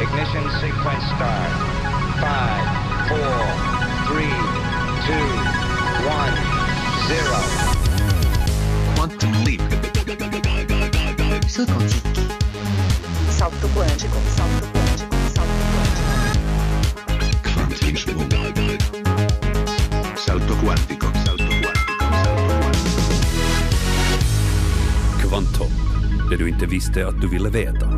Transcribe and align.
Ignition 0.00 0.46
sequence 0.60 1.04
start. 1.16 1.50
Five, 2.22 2.66
four, 3.08 3.34
three, 4.06 4.36
two, 5.06 5.28
one, 6.06 6.34
zero. 7.08 7.40
Quantum 8.94 9.32
leap. 9.44 9.60
Salto 13.28 13.68
quântico, 13.74 14.18
salto 14.36 14.66
quântico, 14.72 15.16
salto 15.34 15.64
quântico. 15.74 16.08
Quantum 17.42 17.96
Salto 17.96 18.24
quantico. 18.34 18.96
Salto 20.16 20.54
quantico. 20.62 21.06
Salto 21.24 21.44
quantico. 21.44 21.88
Kvanthopp, 25.20 25.72
det 26.30 26.36
du 26.36 26.48
inte 26.48 26.66
visste 26.66 27.06
att 27.06 27.20
du 27.20 27.28
ville 27.28 27.50
veta. 27.50 27.97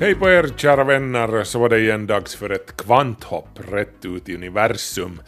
Hej 0.00 0.14
på 0.14 0.28
er 0.30 0.46
kära 0.56 0.84
vänner, 0.84 1.44
så 1.44 1.58
var 1.58 1.68
det 1.68 1.80
igen 1.80 2.06
dags 2.06 2.34
för 2.34 2.50
ett 2.50 2.76
kvanthopp 2.76 3.48
rätt 3.70 4.04
ut 4.04 4.28
i 4.28 4.34
universum. 4.34 5.22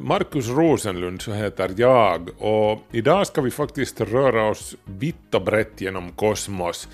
Markus 0.00 0.48
Rosenlund 0.48 1.22
så 1.22 1.32
heter 1.32 1.70
jag 1.76 2.28
och 2.38 2.80
idag 2.92 3.26
ska 3.26 3.40
vi 3.40 3.50
faktiskt 3.50 4.00
röra 4.00 4.44
oss 4.50 4.76
vitt 4.84 5.34
och 5.34 5.44
brett 5.44 5.80
genom 5.80 6.10
kosmos. 6.10 6.88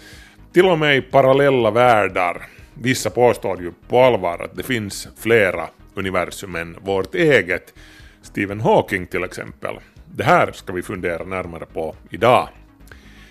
Till 0.53 0.67
och 0.67 0.79
med 0.79 0.97
i 0.97 1.01
parallella 1.01 1.71
världar. 1.71 2.47
Vissa 2.75 3.11
påstår 3.11 3.63
ju 3.63 3.73
på 3.89 4.01
allvar 4.01 4.39
att 4.45 4.57
det 4.57 4.63
finns 4.63 5.09
flera 5.19 5.69
universum 5.95 6.57
än 6.57 6.77
vårt 6.81 7.15
eget. 7.15 7.75
Stephen 8.23 8.61
Hawking 8.61 9.07
till 9.07 9.25
exempel. 9.25 9.75
Det 10.15 10.25
här 10.25 10.53
ska 10.53 10.73
vi 10.73 10.83
fundera 10.83 11.25
närmare 11.25 11.67
på 11.67 11.95
idag. 12.11 12.49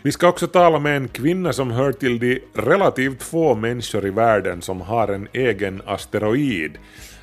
Vi 0.02 0.12
ska 0.12 0.28
också 0.28 0.48
tala 0.48 0.80
med 0.80 0.98
en 0.98 1.08
kvinna 1.08 1.54
som 1.54 1.72
hör 1.72 1.92
till 1.92 2.20
de 2.20 2.40
relativt 2.54 3.24
få 3.24 3.56
människor 3.56 4.06
i 4.06 4.10
världen 4.10 4.62
som 4.62 4.82
har 4.82 5.08
en 5.08 5.28
egen 5.34 5.82
asteroid. 5.86 6.78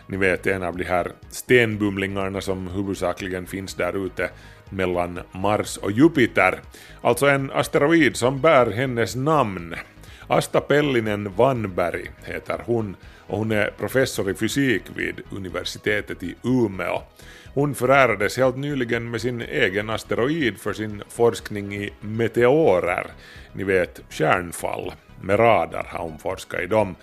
Ni 0.06 0.16
vet 0.16 0.46
en 0.46 0.62
av 0.62 0.76
de 0.76 0.84
här 0.84 1.12
stenbumlingarna 1.30 2.40
som 2.40 2.68
huvudsakligen 2.68 3.46
finns 3.46 3.74
där 3.74 4.06
ute 4.06 4.30
mellan 4.70 5.20
Mars 5.32 5.76
och 5.76 5.90
Jupiter. 5.90 6.60
Alltså 7.00 7.26
en 7.26 7.50
asteroid 7.50 8.16
som 8.16 8.40
bär 8.40 8.70
hennes 8.70 9.16
namn. 9.16 9.74
Asta 10.26 10.60
Pellinen 10.60 11.32
Vanberg 11.36 12.10
heter 12.24 12.62
hon 12.66 12.96
och 13.26 13.38
hon 13.38 13.52
är 13.52 13.70
professor 13.78 14.30
i 14.30 14.34
fysik 14.34 14.82
vid 14.96 15.20
universitetet 15.30 16.22
i 16.22 16.34
Umeå. 16.44 17.02
Hon 17.56 17.74
förärades 17.74 18.36
helt 18.36 18.56
nyligen 18.56 19.10
med 19.10 19.20
sin 19.20 19.40
egen 19.40 19.90
asteroid 19.90 20.58
för 20.58 20.72
sin 20.72 21.02
forskning 21.08 21.74
i 21.74 21.90
meteorer, 22.00 23.06
ni 23.52 23.64
vet 23.64 24.00
kärnfall. 24.08 24.92
Med 25.22 25.38
radar 25.38 25.86
har 25.88 26.04
hon 26.04 26.18
forskat 26.18 26.60
i 26.60 26.66
dem. 26.66 26.94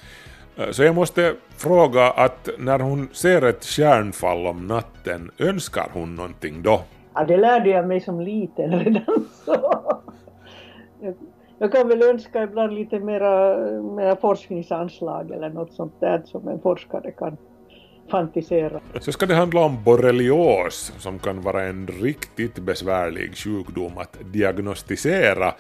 Eh, 0.58 0.70
så 0.72 0.84
jag 0.84 0.96
måste 0.96 1.36
fråga 1.58 2.12
att 2.12 2.50
när 2.60 2.80
hon 2.80 3.10
ser 3.12 3.42
ett 3.42 3.64
kärnfall 3.64 4.48
om 4.48 4.68
natten, 4.68 5.32
önskar 5.38 5.88
hon 5.94 6.16
någonting 6.16 6.64
då? 6.64 6.82
Ja, 7.14 7.24
det 7.24 7.38
lärde 7.38 7.70
jag 7.70 7.88
mig 7.88 8.02
som 8.02 8.22
liten 8.22 8.80
redan. 8.80 9.28
Så. 9.46 9.84
Jag, 11.58 11.72
kan 11.72 11.88
väl 11.88 12.04
önska 12.04 12.44
ibland 12.44 12.74
lite 12.74 13.00
mera, 13.00 13.58
mera 13.82 14.16
forskningsanslag 14.16 15.32
eller 15.32 15.50
något 15.50 15.74
sånt 15.74 16.00
där 16.00 16.22
som 16.26 16.48
en 16.48 16.60
forskare 16.60 17.12
kan 17.12 17.38
fantisera. 18.12 18.80
Så 19.00 19.12
ska 19.12 19.26
det 19.26 19.36
handla 19.36 19.60
om 19.60 19.84
borrelios 19.84 20.94
som 20.98 21.20
kan 21.20 21.42
vara 21.42 21.64
en 21.64 21.88
riktigt 21.88 22.60
besvärlig 22.60 23.38
sjukdom 23.38 23.98
att 23.98 24.18
diagnostisera 24.34 25.54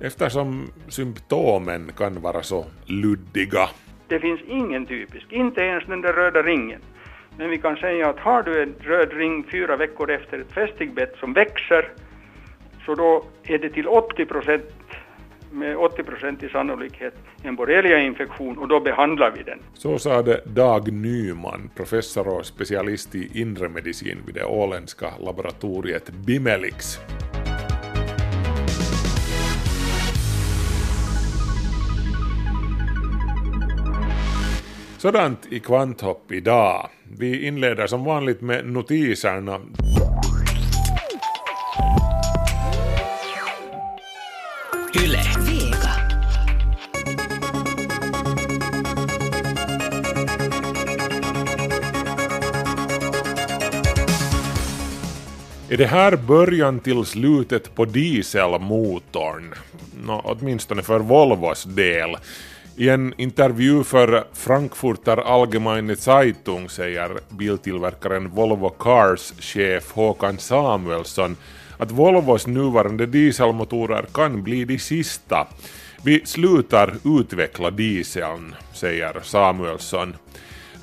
eftersom 0.00 0.72
symptomen 0.88 1.92
kan 1.96 2.20
vara 2.20 2.42
så 2.42 2.64
luddiga. 2.86 3.68
Det 4.08 4.20
finns 4.20 4.40
ingen 4.48 4.86
typisk, 4.86 5.32
inte 5.32 5.60
ens 5.60 5.84
den 5.86 6.00
där 6.00 6.12
röda 6.12 6.42
ringen. 6.42 6.80
Men 7.38 7.50
vi 7.50 7.58
kan 7.58 7.76
säga 7.76 8.08
att 8.08 8.18
har 8.18 8.42
du 8.42 8.62
en 8.62 8.74
röd 8.80 9.12
ring 9.12 9.44
fyra 9.50 9.76
veckor 9.76 10.10
efter 10.10 10.38
ett 10.38 10.52
fästigbett 10.52 11.16
som 11.20 11.32
växer, 11.32 11.88
så 12.86 12.94
då 12.94 13.24
är 13.42 13.58
det 13.58 13.68
till 13.68 13.88
80 13.88 14.26
procent 14.26 14.64
med 15.50 15.76
80 15.76 16.46
i 16.46 16.48
sannolikhet 16.48 17.14
en 17.42 17.56
borreliainfektion 17.56 18.58
och 18.58 18.68
då 18.68 18.80
behandlar 18.80 19.30
vi 19.36 19.42
den. 19.42 19.58
Så 19.74 19.98
sade 19.98 20.40
Dag 20.44 20.92
Nyman, 20.92 21.70
professor 21.76 22.28
och 22.28 22.46
specialist 22.46 23.14
i 23.14 23.40
inre 23.40 23.68
medicin 23.68 24.18
vid 24.26 24.34
det 24.34 24.44
åländska 24.44 25.06
laboratoriet 25.20 26.10
Bimelix. 26.10 26.98
Sådant 34.98 35.46
i 35.50 35.60
Kvanthopp 35.60 36.32
idag. 36.32 36.88
Vi 37.18 37.46
inleder 37.46 37.86
som 37.86 38.04
vanligt 38.04 38.40
med 38.40 38.66
notiserna. 38.66 39.60
Är 55.68 55.76
det 55.76 55.86
här 55.86 56.16
början 56.16 56.80
till 56.80 57.04
slutet 57.04 57.74
på 57.74 57.84
dieselmotorn? 57.84 59.54
Nå, 60.04 60.20
åtminstone 60.24 60.82
för 60.82 60.98
Volvos 60.98 61.64
del. 61.64 62.16
I 62.76 62.88
en 62.88 63.14
intervju 63.16 63.84
för 63.84 64.24
Frankfurter 64.32 65.16
Allgemeine 65.16 65.96
Zeitung 65.96 66.68
säger 66.68 67.10
biltillverkaren 67.28 68.28
Volvo 68.28 68.68
Cars 68.70 69.32
chef 69.40 69.92
Håkan 69.92 70.38
Samuelsson 70.38 71.36
att 71.78 71.90
Volvos 71.90 72.46
nuvarande 72.46 73.06
dieselmotorer 73.06 74.06
kan 74.12 74.42
bli 74.42 74.64
de 74.64 74.78
sista. 74.78 75.46
Vi 76.02 76.26
slutar 76.26 76.94
utveckla 77.04 77.70
dieseln, 77.70 78.54
säger 78.72 79.20
Samuelsson. 79.22 80.14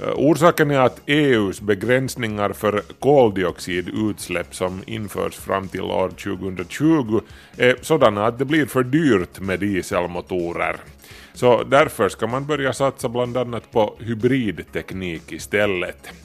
Eh, 0.03 0.13
orsaken 0.15 0.71
är 0.71 0.79
att 0.79 1.01
EUs 1.05 1.61
begränsningar 1.61 2.53
för 2.53 2.83
koldioxidutsläpp 2.99 4.55
som 4.55 4.83
införs 4.85 5.35
fram 5.35 5.67
till 5.67 5.81
år 5.81 6.09
2020 6.09 7.21
är 7.57 7.75
sådana 7.81 8.25
att 8.25 8.39
det 8.39 8.45
blir 8.45 8.65
för 8.65 8.83
dyrt 8.83 9.39
med 9.39 9.59
dieselmotorer. 9.59 10.77
Så 11.33 11.63
därför 11.63 12.09
ska 12.09 12.27
man 12.27 12.45
börja 12.45 12.73
satsa 12.73 13.09
bland 13.09 13.37
annat 13.37 13.71
på 13.71 13.95
hybridteknik 13.99 15.31
istället. 15.31 16.22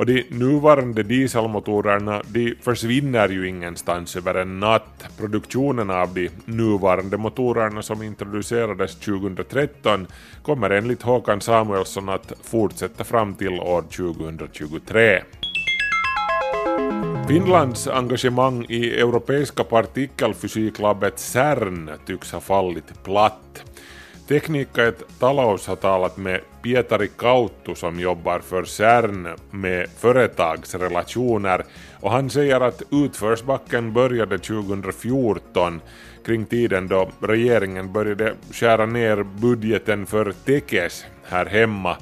Och 0.00 0.06
de 0.06 0.26
nuvarande 0.30 1.02
dieselmotorerna 1.02 2.22
de 2.26 2.54
försvinner 2.60 3.28
ju 3.28 3.48
ingenstans 3.48 4.16
över 4.16 4.34
en 4.34 4.60
natt. 4.60 5.04
Produktionen 5.18 5.90
av 5.90 6.14
de 6.14 6.30
nuvarande 6.44 7.16
motorerna 7.16 7.82
som 7.82 8.02
introducerades 8.02 8.96
2013 8.96 10.06
kommer 10.42 10.70
enligt 10.70 11.02
Håkan 11.02 11.40
Samuelsson 11.40 12.08
att 12.08 12.32
fortsätta 12.42 13.04
fram 13.04 13.34
till 13.34 13.60
år 13.60 13.82
2023. 13.82 15.22
Finlands 17.28 17.88
engagemang 17.88 18.66
i 18.68 19.00
europeiska 19.00 19.64
partikelfysiklabbet 19.64 21.18
CERN 21.18 21.90
tycks 22.06 22.32
ha 22.32 22.40
fallit 22.40 23.04
platt. 23.04 23.69
Tekniikka 24.30 24.88
ett 24.88 25.02
talous 25.18 25.66
har 25.66 25.76
talat 25.76 26.16
med 26.16 26.40
Pietari 26.62 27.08
Kauttu 27.18 27.74
som 27.74 28.00
jobbar 28.00 28.38
för 28.38 28.64
CERN 28.64 29.28
med 29.50 29.88
företagsrelationer 29.98 31.64
och 32.00 32.10
han 32.10 32.30
säger 32.30 32.60
att 32.60 32.82
utförsbacken 32.90 33.92
började 33.92 34.38
2014 34.38 35.80
kring 36.26 36.44
tiden 36.46 36.88
då 36.88 37.10
regeringen 37.20 37.92
började 37.92 38.34
skära 38.52 38.86
ner 38.86 39.22
budgeten 39.22 40.06
för 40.06 40.32
Tekes 40.32 41.04
här 41.24 41.46
hemma. 41.46 41.96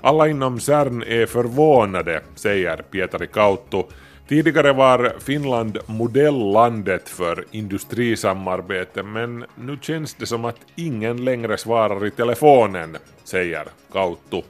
Alla 0.00 0.28
inom 0.28 0.60
CERN 0.60 1.02
är 1.02 1.26
förvånade, 1.26 2.20
säger 2.34 2.76
Pietari 2.76 3.26
Kauttu. 3.26 3.82
Tidigare 4.28 4.72
var 4.72 5.12
Finland 5.20 5.78
modelllandet 5.86 7.08
för 7.08 7.44
industrisamarbete 7.50 9.02
men 9.02 9.44
nu 9.54 9.78
känns 9.80 10.14
det 10.14 10.26
som 10.26 10.44
att 10.44 10.56
ingen 10.76 11.24
längre 11.24 11.58
svarar 11.58 12.06
i 12.06 12.10
telefonen, 12.10 12.96
säger 13.24 13.64
Kauttu. 13.92 14.42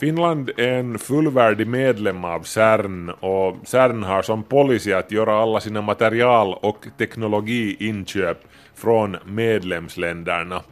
Finland 0.00 0.50
är 0.56 0.68
en 0.68 0.98
fullvärdig 0.98 1.66
medlem 1.66 2.24
av 2.24 2.42
CERN 2.42 3.10
och 3.10 3.56
CERN 3.64 4.02
har 4.02 4.22
som 4.22 4.42
policy 4.42 4.92
att 4.92 5.12
göra 5.12 5.42
alla 5.42 5.60
sina 5.60 5.82
material 5.82 6.58
och 6.60 6.86
teknologiinköp 6.98 8.38
från 8.74 9.16
medlemsländerna. 9.24 10.62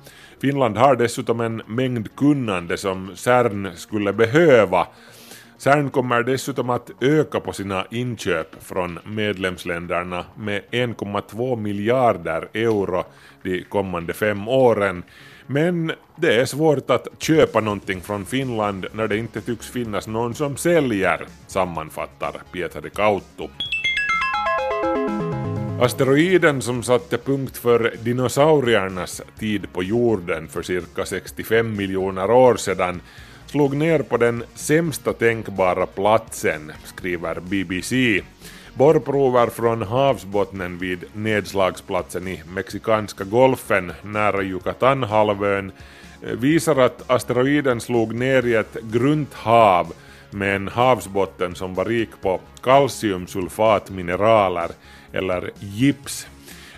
Finland 0.40 0.76
har 0.76 0.96
dessutom 0.96 1.40
en 1.40 1.62
mängd 1.66 2.16
kunnande 2.16 2.76
som 2.76 3.16
CERN 3.16 3.68
skulle 3.76 4.12
behöva 4.12 4.86
CERN 5.62 5.90
kommer 5.90 6.22
dessutom 6.22 6.70
att 6.70 6.90
öka 7.00 7.40
på 7.40 7.52
sina 7.52 7.86
inköp 7.90 8.64
från 8.64 8.98
medlemsländerna 9.04 10.24
med 10.36 10.62
1,2 10.70 11.56
miljarder 11.56 12.48
euro 12.54 13.04
de 13.42 13.64
kommande 13.64 14.12
fem 14.12 14.48
åren. 14.48 15.02
Men 15.46 15.92
det 16.16 16.40
är 16.40 16.44
svårt 16.44 16.90
att 16.90 17.08
köpa 17.18 17.60
någonting 17.60 18.00
från 18.00 18.24
Finland 18.24 18.86
när 18.92 19.08
det 19.08 19.16
inte 19.16 19.40
tycks 19.40 19.70
finnas 19.70 20.06
någon 20.06 20.34
som 20.34 20.56
säljer, 20.56 21.26
sammanfattar 21.46 22.42
Pietari 22.52 22.90
Kauttu. 22.90 23.48
Asteroiden 25.80 26.62
som 26.62 26.82
satte 26.82 27.18
punkt 27.18 27.56
för 27.56 27.94
dinosauriernas 28.04 29.22
tid 29.38 29.72
på 29.72 29.82
jorden 29.82 30.48
för 30.48 30.62
cirka 30.62 31.04
65 31.04 31.76
miljoner 31.76 32.30
år 32.30 32.56
sedan 32.56 33.00
slog 33.52 33.76
ner 33.76 34.02
på 34.02 34.16
den 34.16 34.44
sämsta 34.54 35.12
tänkbara 35.12 35.86
platsen, 35.86 36.72
skriver 36.84 37.40
BBC. 37.40 38.22
Borrprover 38.74 39.46
från 39.46 39.82
havsbottnen 39.82 40.78
vid 40.78 41.04
nedslagsplatsen 41.12 42.28
i 42.28 42.42
Mexikanska 42.54 43.24
golfen 43.24 43.92
nära 44.02 44.42
Yucatanhalvön 44.42 45.72
eh, 46.22 46.28
visar 46.28 46.76
att 46.76 47.10
asteroiden 47.10 47.80
slog 47.80 48.14
ner 48.14 48.46
i 48.46 48.54
ett 48.54 48.76
grunt 48.82 49.34
hav 49.34 49.92
med 50.30 50.56
en 50.56 50.68
havsbotten 50.68 51.54
som 51.54 51.74
var 51.74 51.84
rik 51.84 52.10
på 52.22 52.40
kalciumsulfatmineraler 52.62 54.70
eller 55.12 55.50
gips. 55.60 56.26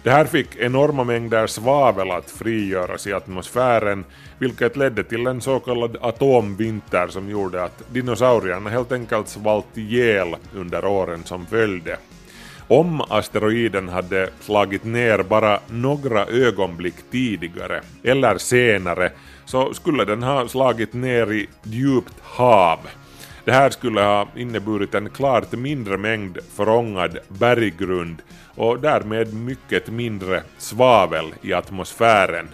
Det 0.05 0.11
här 0.11 0.25
fick 0.25 0.56
enorma 0.56 1.05
mängder 1.05 1.47
svavel 1.47 2.11
att 2.11 2.31
frigöras 2.31 3.06
i 3.06 3.12
atmosfären 3.12 4.05
vilket 4.39 4.77
ledde 4.77 5.05
till 5.05 5.27
en 5.27 5.41
så 5.41 5.61
kallad 5.61 5.97
atomvinter 6.01 7.09
som 7.09 7.31
gjorde 7.31 7.65
att 7.65 7.83
dinosaurierna 7.93 8.71
helt 8.71 8.93
enkelt 8.93 9.29
svalt 9.29 9.79
ihjäl 9.79 10.37
under 10.55 10.85
åren 10.85 11.25
som 11.25 11.47
följde. 11.47 11.97
Om 12.69 13.01
asteroiden 13.01 13.89
hade 13.89 14.31
slagit 14.41 14.85
ner 14.85 15.23
bara 15.23 15.61
några 15.69 16.27
ögonblick 16.27 16.97
tidigare 17.11 17.83
eller 18.03 18.39
senare 18.39 19.11
så 19.45 19.75
skulle 19.75 20.05
den 20.05 20.23
ha 20.23 20.49
slagit 20.49 20.93
ner 20.93 21.33
i 21.33 21.49
djupt 21.62 22.15
hav. 22.23 22.79
Det 23.44 23.52
här 23.52 23.70
skulle 23.70 24.00
ha 24.00 24.29
inneburit 24.37 24.94
en 24.94 25.11
klart 25.11 25.52
mindre 25.52 25.96
mängd 25.96 26.38
förångad 26.55 27.19
berggrund 27.29 28.23
och 28.55 28.81
därmed 28.81 29.35
mycket 29.35 29.91
mindre 29.91 30.43
svavel 30.58 31.35
i 31.43 31.52
atmosfären. 31.52 32.49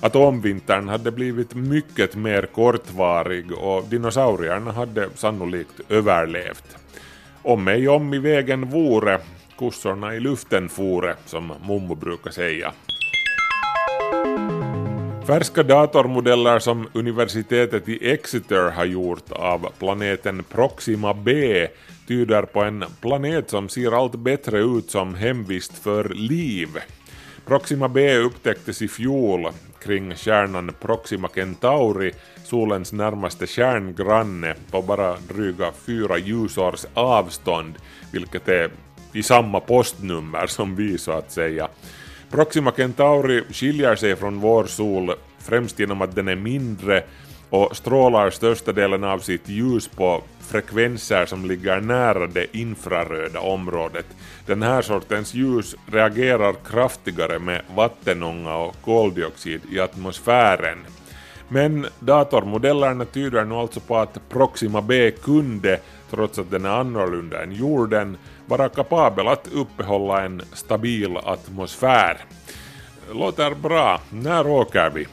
Atomvintern 0.00 0.88
hade 0.88 1.10
blivit 1.10 1.54
mycket 1.54 2.16
mer 2.16 2.42
kortvarig 2.42 3.52
och 3.52 3.84
dinosaurierna 3.84 4.72
hade 4.72 5.08
sannolikt 5.14 5.80
överlevt. 5.88 6.76
Om 7.42 7.68
ej 7.68 7.88
om 7.88 8.14
i 8.14 8.18
vägen 8.18 8.70
vore, 8.70 9.18
kossorna 9.56 10.14
i 10.14 10.20
luften 10.20 10.68
fore, 10.68 11.14
som 11.26 11.52
mommo 11.62 11.94
brukar 11.94 12.30
säga. 12.30 12.72
Färska 15.26 15.62
datormodeller 15.62 16.58
som 16.58 16.88
universitetet 16.92 17.88
i 17.88 18.10
Exeter 18.10 18.70
har 18.70 18.84
gjort 18.84 19.32
av 19.32 19.68
planeten 19.78 20.44
Proxima 20.44 21.14
b 21.14 21.68
tyder 22.08 22.42
på 22.42 22.62
en 22.62 22.84
planet 23.00 23.50
som 23.50 23.68
ser 23.68 23.92
allt 23.92 24.14
bättre 24.14 24.58
ut 24.58 24.90
som 24.90 25.14
hemvist 25.14 25.78
för 25.78 26.08
liv. 26.08 26.68
Proxima 27.46 27.88
b 27.88 28.16
upptäcktes 28.18 28.82
i 28.82 28.88
fjol 28.88 29.48
kring 29.82 30.14
stjärnan 30.14 30.72
Proxima 30.80 31.28
Centauri, 31.28 32.12
solens 32.44 32.92
närmaste 32.92 33.46
stjärngranne, 33.46 34.54
på 34.70 34.82
bara 34.82 35.16
dryga 35.28 35.72
fyra 35.86 36.18
ljusårs 36.18 36.86
avstånd, 36.94 37.74
vilket 38.12 38.48
är 38.48 38.70
i 39.12 39.22
samma 39.22 39.60
postnummer 39.60 40.46
som 40.46 40.76
vi 40.76 40.98
så 40.98 41.12
att 41.12 41.32
säga. 41.32 41.68
Proxima 42.30 42.72
Centauri 42.72 43.42
skiljer 43.50 43.96
sig 43.96 44.16
från 44.16 44.40
vår 44.40 44.64
sol 44.64 45.12
främst 45.38 45.78
genom 45.78 46.02
att 46.02 46.14
den 46.14 46.28
är 46.28 46.36
mindre 46.36 47.02
och 47.50 47.76
strålar 47.76 48.30
största 48.30 48.72
delen 48.72 49.04
av 49.04 49.18
sitt 49.18 49.48
ljus 49.48 49.88
på 49.88 50.22
frekvenser 50.40 51.26
som 51.26 51.46
ligger 51.46 51.80
nära 51.80 52.26
det 52.26 52.56
infraröda 52.56 53.40
området. 53.40 54.06
Den 54.46 54.62
här 54.62 54.82
sortens 54.82 55.34
ljus 55.34 55.76
reagerar 55.86 56.54
kraftigare 56.70 57.38
med 57.38 57.62
vattenånga 57.74 58.56
och 58.56 58.76
koldioxid 58.84 59.60
i 59.72 59.80
atmosfären. 59.80 60.78
Men 61.48 61.86
datormodellerna 62.00 63.04
tyder 63.04 63.44
nu 63.44 63.54
alltså 63.54 63.80
på 63.80 63.96
att 63.96 64.28
Proxima 64.28 64.82
B 64.82 65.10
kunde, 65.10 65.80
trots 66.10 66.38
att 66.38 66.50
den 66.50 66.64
är 66.64 66.70
annorlunda 66.70 67.42
än 67.42 67.52
jorden, 67.52 68.16
vara 68.46 68.68
kapabel 68.68 69.28
att 69.28 69.48
uppehålla 69.52 70.24
en 70.24 70.42
stabil 70.52 71.16
atmosfär. 71.16 72.18
Låter 73.12 73.54
bra. 73.54 74.00
När 74.10 74.46
åker 74.46 74.90
vi? 74.90 75.06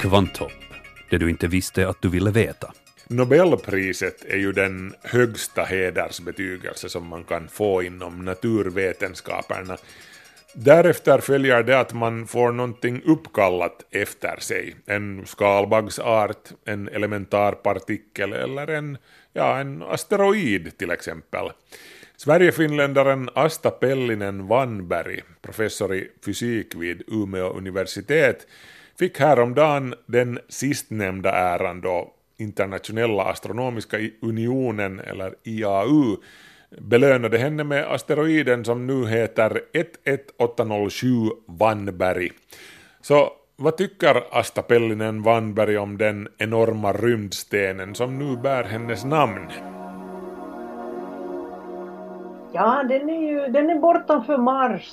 Kvanthopp, 0.00 0.52
det 1.10 1.18
du 1.18 1.30
inte 1.30 1.46
visste 1.46 1.88
att 1.88 2.02
du 2.02 2.08
ville 2.08 2.30
veta. 2.30 2.72
Nobelpriset 3.08 4.24
är 4.24 4.36
ju 4.36 4.52
den 4.52 4.94
högsta 5.02 5.62
hedersbetygelse 5.62 6.88
som 6.88 7.06
man 7.06 7.24
kan 7.24 7.48
få 7.48 7.82
inom 7.82 8.24
naturvetenskaperna. 8.24 9.76
Därefter 10.54 11.18
följer 11.18 11.62
det 11.62 11.80
att 11.80 11.92
man 11.92 12.26
får 12.26 12.52
någonting 12.52 13.02
uppkallat 13.04 13.86
efter 13.90 14.36
sig. 14.40 14.76
En 14.86 15.26
skalbaggsart, 15.26 16.48
en 16.64 16.88
elementarpartikel 16.88 18.32
eller 18.32 18.66
en, 18.66 18.98
ja, 19.32 19.58
en 19.58 19.82
asteroid 19.82 20.78
till 20.78 20.90
exempel. 20.90 21.50
Sverigefinländaren 22.16 23.30
Asta 23.34 23.70
Pellinen-Vanberg, 23.70 25.22
professor 25.42 25.94
i 25.94 26.10
fysik 26.24 26.74
vid 26.74 27.02
Umeå 27.06 27.48
universitet, 27.48 28.46
fick 28.98 29.18
häromdagen 29.20 29.94
den 30.06 30.38
sistnämnda 30.48 31.30
äran 31.30 31.80
då 31.80 32.14
Internationella 32.38 33.24
astronomiska 33.24 33.98
unionen, 34.22 35.00
eller 35.00 35.34
IAU, 35.42 36.16
belönade 36.78 37.38
henne 37.38 37.64
med 37.64 37.92
asteroiden 37.92 38.64
som 38.64 38.86
nu 38.86 39.06
heter 39.06 39.60
11807 39.72 41.08
Vanberg. 41.46 42.30
Så 43.00 43.28
vad 43.56 43.76
tycker 43.76 44.22
Asta 44.30 44.62
Pellinen 44.62 45.22
Vanberg 45.22 45.78
om 45.78 45.98
den 45.98 46.28
enorma 46.38 46.92
rymdstenen 46.92 47.94
som 47.94 48.18
nu 48.18 48.36
bär 48.36 48.64
hennes 48.64 49.04
namn? 49.04 49.50
Ja, 52.52 52.84
den 52.88 53.10
är 53.10 53.30
ju 53.30 53.52
den 53.52 53.70
är 53.70 53.78
bortanför 53.78 54.38
Mars. 54.38 54.92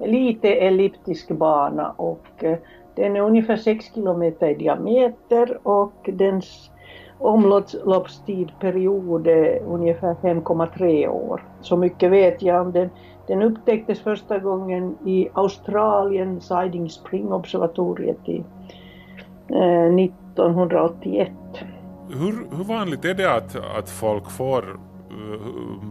Lite 0.00 0.48
elliptisk 0.48 1.28
bana 1.28 1.90
och 1.90 2.44
eh, 2.44 2.58
den 2.94 3.16
är 3.16 3.20
ungefär 3.20 3.56
6 3.56 3.94
kilometer 3.94 4.48
i 4.48 4.54
diameter 4.54 5.58
och 5.62 6.10
dens 6.12 6.70
omloppstidperiod 7.18 9.26
är 9.26 9.62
ungefär 9.62 10.14
5,3 10.14 11.08
år. 11.08 11.44
Så 11.60 11.76
mycket 11.76 12.10
vet 12.10 12.42
jag 12.42 12.66
om 12.66 12.72
den. 12.72 12.90
Den 13.26 13.42
upptäcktes 13.42 14.00
första 14.00 14.38
gången 14.38 14.96
i 15.04 15.28
Australien, 15.32 16.40
Siding 16.40 16.90
Spring-observatoriet 16.90 18.28
i 18.28 18.44
eh, 19.48 19.94
1981. 19.94 21.32
Hur, 22.08 22.56
hur 22.56 22.64
vanligt 22.64 23.04
är 23.04 23.14
det 23.14 23.34
att, 23.34 23.56
att 23.78 23.90
folk 23.90 24.30
får 24.30 24.62
uh, 24.62 24.78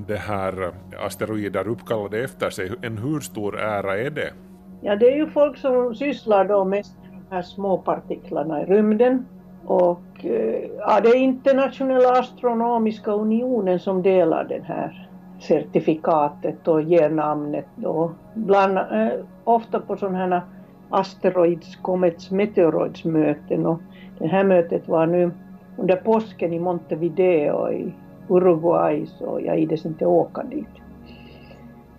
det 0.08 0.16
här 0.16 0.72
asteroider 1.06 1.68
uppkallade 1.68 2.24
efter 2.24 2.50
sig? 2.50 2.72
En 2.82 2.98
hur 2.98 3.20
stor 3.20 3.60
ära 3.60 3.98
är 3.98 4.10
det? 4.10 4.34
Ja, 4.82 4.96
det 4.96 5.06
är 5.06 5.16
ju 5.16 5.30
folk 5.30 5.58
som 5.58 5.96
sysslar 5.96 6.46
då 6.46 6.66
mest 6.66 6.96
med 7.02 7.12
de 7.12 7.36
här 7.36 7.42
små 7.42 7.78
partiklarna 7.78 8.62
i 8.62 8.66
rymden. 8.66 9.26
Och 9.68 10.26
eh, 10.26 10.70
ja, 10.80 11.02
det 11.02 11.10
är 11.10 11.16
internationella 11.16 12.12
astronomiska 12.12 13.12
unionen 13.12 13.80
som 13.80 14.02
delar 14.02 14.44
det 14.44 14.64
här 14.66 15.10
certifikatet 15.40 16.68
och 16.68 16.82
ger 16.82 17.10
namnet 17.10 17.66
då. 17.76 18.12
Bland, 18.34 18.78
eh, 18.78 19.10
ofta 19.44 19.80
på 19.80 19.98
sådana 19.98 20.18
här 20.18 20.42
asteroids, 20.90 21.76
komets, 21.76 22.32
meteoroidsmöten 22.32 23.66
och 23.66 23.80
det 24.20 24.28
här 24.28 24.44
mötet 24.44 24.88
var 24.88 25.06
nu 25.06 25.32
under 25.78 25.96
påsken 25.96 26.54
i 26.54 26.60
Montevideo 26.60 27.72
i 27.72 27.94
Uruguay 28.28 29.06
så 29.06 29.40
jag 29.46 29.60
ides 29.60 29.86
inte 29.86 30.06
åka 30.06 30.44
dit. 30.44 30.82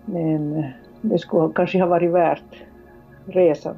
Men 0.05 0.57
eh, 0.57 0.65
det 1.01 1.19
skulle 1.19 1.53
kanske 1.53 1.79
ha 1.79 1.87
varit 1.87 2.11
värt 2.11 2.63
resan. 3.25 3.75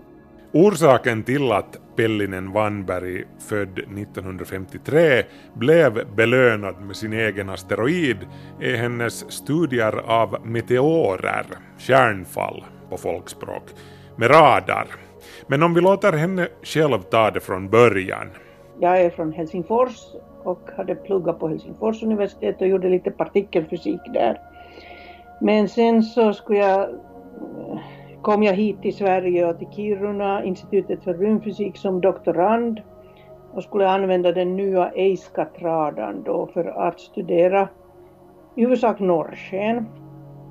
Orsaken 0.53 1.23
till 1.23 1.51
att 1.51 1.79
Pellinen 1.95 2.51
Vanberg, 2.51 3.23
född 3.39 3.79
1953, 3.79 5.23
blev 5.53 6.15
belönad 6.15 6.81
med 6.81 6.95
sin 6.95 7.13
egen 7.13 7.49
asteroid 7.49 8.17
är 8.59 8.75
hennes 8.75 9.31
studier 9.31 10.01
av 10.05 10.37
meteorer, 10.45 11.45
kärnfall, 11.77 12.63
på 12.89 12.97
folkspråk, 12.97 13.63
med 14.15 14.29
radar. 14.29 14.87
Men 15.47 15.63
om 15.63 15.73
vi 15.73 15.81
låter 15.81 16.13
henne 16.13 16.47
själv 16.63 16.99
ta 16.99 17.31
det 17.31 17.39
från 17.39 17.69
början. 17.69 18.27
Jag 18.79 19.01
är 19.01 19.09
från 19.09 19.33
Helsingfors 19.33 19.97
och 20.43 20.69
hade 20.77 20.95
pluggat 20.95 21.39
på 21.39 21.47
Helsingfors 21.47 22.03
universitet 22.03 22.61
och 22.61 22.67
gjorde 22.67 22.89
lite 22.89 23.11
partikelfysik 23.11 24.01
där. 24.13 24.39
Men 25.41 25.69
sen 25.69 26.03
så 26.03 26.33
skulle 26.33 26.59
jag, 26.59 26.81
eh, 26.81 27.79
kom 28.21 28.43
jag 28.43 28.53
hit 28.53 28.81
till 28.81 28.95
Sverige 28.95 29.45
och 29.45 29.59
till 29.59 29.67
Kiruna, 29.71 30.43
institutet 30.43 31.03
för 31.03 31.13
rymdfysik 31.13 31.77
som 31.77 32.01
doktorand 32.01 32.81
och 33.53 33.63
skulle 33.63 33.89
använda 33.89 34.31
den 34.31 34.55
nya 34.55 34.91
EISCAT-radarn 34.91 36.23
då 36.25 36.47
för 36.53 36.65
att 36.65 36.99
studera 36.99 37.69
i 38.55 38.61
huvudsak 38.61 38.99
norrsken. 38.99 39.85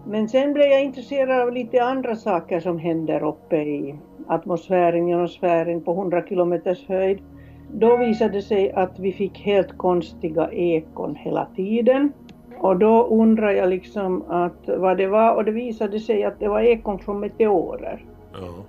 Men 0.06 0.28
sen 0.28 0.52
blev 0.52 0.66
jag 0.66 0.84
intresserad 0.84 1.40
av 1.40 1.52
lite 1.52 1.84
andra 1.84 2.16
saker 2.16 2.60
som 2.60 2.78
händer 2.78 3.22
uppe 3.22 3.56
i 3.56 3.94
atmosfären, 4.26 5.08
ionosfären 5.08 5.80
på 5.80 5.92
100 5.92 6.22
kilometers 6.28 6.88
höjd. 6.88 7.18
Då 7.72 7.96
visade 7.96 8.32
det 8.32 8.42
sig 8.42 8.72
att 8.72 8.98
vi 8.98 9.12
fick 9.12 9.38
helt 9.38 9.78
konstiga 9.78 10.50
ekon 10.50 11.14
hela 11.14 11.46
tiden. 11.56 12.12
Och 12.60 12.76
då 12.76 13.06
undrar 13.06 13.50
jag 13.50 13.68
liksom 13.68 14.24
att 14.28 14.68
vad 14.78 14.96
det 14.96 15.06
var 15.06 15.34
och 15.34 15.44
det 15.44 15.50
visade 15.50 16.00
sig 16.00 16.24
att 16.24 16.38
det 16.38 16.48
var 16.48 16.60
ekon 16.60 16.98
från 16.98 17.20
meteorer. 17.20 18.04
Ja. 18.32 18.64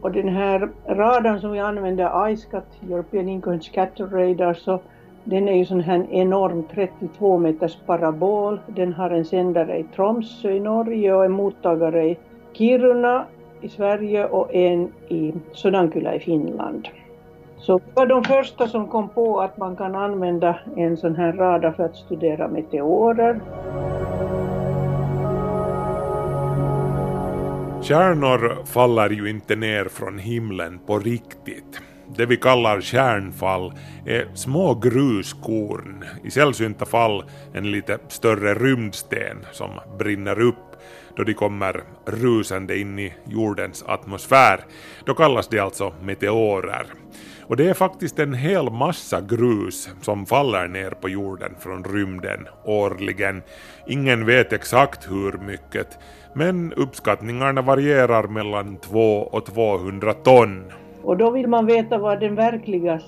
Och 0.00 0.12
den 0.12 0.28
här 0.28 0.68
radarn 0.86 1.40
som 1.40 1.52
vi 1.52 1.58
använder, 1.58 2.28
ISCAT, 2.28 2.66
European 2.90 3.28
Incoherent 3.28 3.64
Scatter 3.64 4.06
Radar, 4.06 4.54
så 4.54 4.80
den 5.24 5.48
är 5.48 5.56
ju 5.56 5.64
sån 5.64 5.80
här 5.80 6.06
enorm 6.10 6.62
32 6.74 7.38
meters 7.38 7.76
parabol. 7.86 8.60
Den 8.66 8.92
har 8.92 9.10
en 9.10 9.24
sändare 9.24 9.78
i 9.78 9.84
Tromsö 9.84 10.50
i 10.50 10.60
Norge 10.60 11.14
och 11.14 11.24
en 11.24 11.32
mottagare 11.32 12.08
i 12.08 12.18
Kiruna 12.52 13.24
i 13.60 13.68
Sverige 13.68 14.26
och 14.26 14.54
en 14.54 14.92
i 15.08 15.34
Sodankylä 15.52 16.14
i 16.14 16.20
Finland. 16.20 16.88
Så 17.66 17.80
var 17.94 18.06
de 18.06 18.24
första 18.24 18.68
som 18.68 18.88
kom 18.88 19.08
på 19.08 19.40
att 19.40 19.56
man 19.56 19.76
kan 19.76 19.94
använda 19.94 20.58
en 20.76 20.96
sån 20.96 21.16
här 21.16 21.32
radar 21.32 21.72
för 21.72 21.84
att 21.84 21.96
studera 21.96 22.48
meteorer. 22.48 23.40
Stjärnor 27.82 28.64
faller 28.64 29.10
ju 29.10 29.30
inte 29.30 29.56
ner 29.56 29.84
från 29.84 30.18
himlen 30.18 30.78
på 30.86 30.98
riktigt. 30.98 31.80
Det 32.16 32.26
vi 32.26 32.36
kallar 32.36 32.80
stjärnfall 32.80 33.72
är 34.06 34.26
små 34.34 34.74
gruskorn, 34.74 36.04
i 36.24 36.30
sällsynta 36.30 36.84
fall 36.84 37.24
en 37.52 37.70
lite 37.70 37.98
större 38.08 38.54
rymdsten 38.54 39.46
som 39.52 39.70
brinner 39.98 40.40
upp 40.40 40.56
då 41.16 41.24
de 41.24 41.34
kommer 41.34 41.82
rusande 42.06 42.78
in 42.78 42.98
i 42.98 43.14
jordens 43.24 43.84
atmosfär. 43.86 44.60
Då 45.04 45.14
kallas 45.14 45.48
de 45.48 45.60
alltså 45.60 45.92
meteorer. 46.02 47.03
Och 47.46 47.56
det 47.56 47.68
är 47.68 47.74
faktiskt 47.74 48.18
en 48.18 48.34
hel 48.34 48.70
massa 48.70 49.20
grus 49.20 49.90
som 50.00 50.26
faller 50.26 50.68
ner 50.68 50.90
på 50.90 51.08
jorden 51.08 51.54
från 51.58 51.84
rymden 51.84 52.48
årligen. 52.64 53.42
Ingen 53.86 54.26
vet 54.26 54.52
exakt 54.52 55.10
hur 55.10 55.32
mycket, 55.46 55.98
men 56.34 56.72
uppskattningarna 56.72 57.62
varierar 57.62 58.26
mellan 58.26 58.76
2 58.76 59.18
och 59.18 59.46
200 59.46 60.12
ton. 60.12 60.64
Och 61.02 61.16
då 61.16 61.30
vill 61.30 61.48
man 61.48 61.66
veta 61.66 61.98
vad 61.98 62.20
den 62.20 62.34
verkliga 62.34 63.00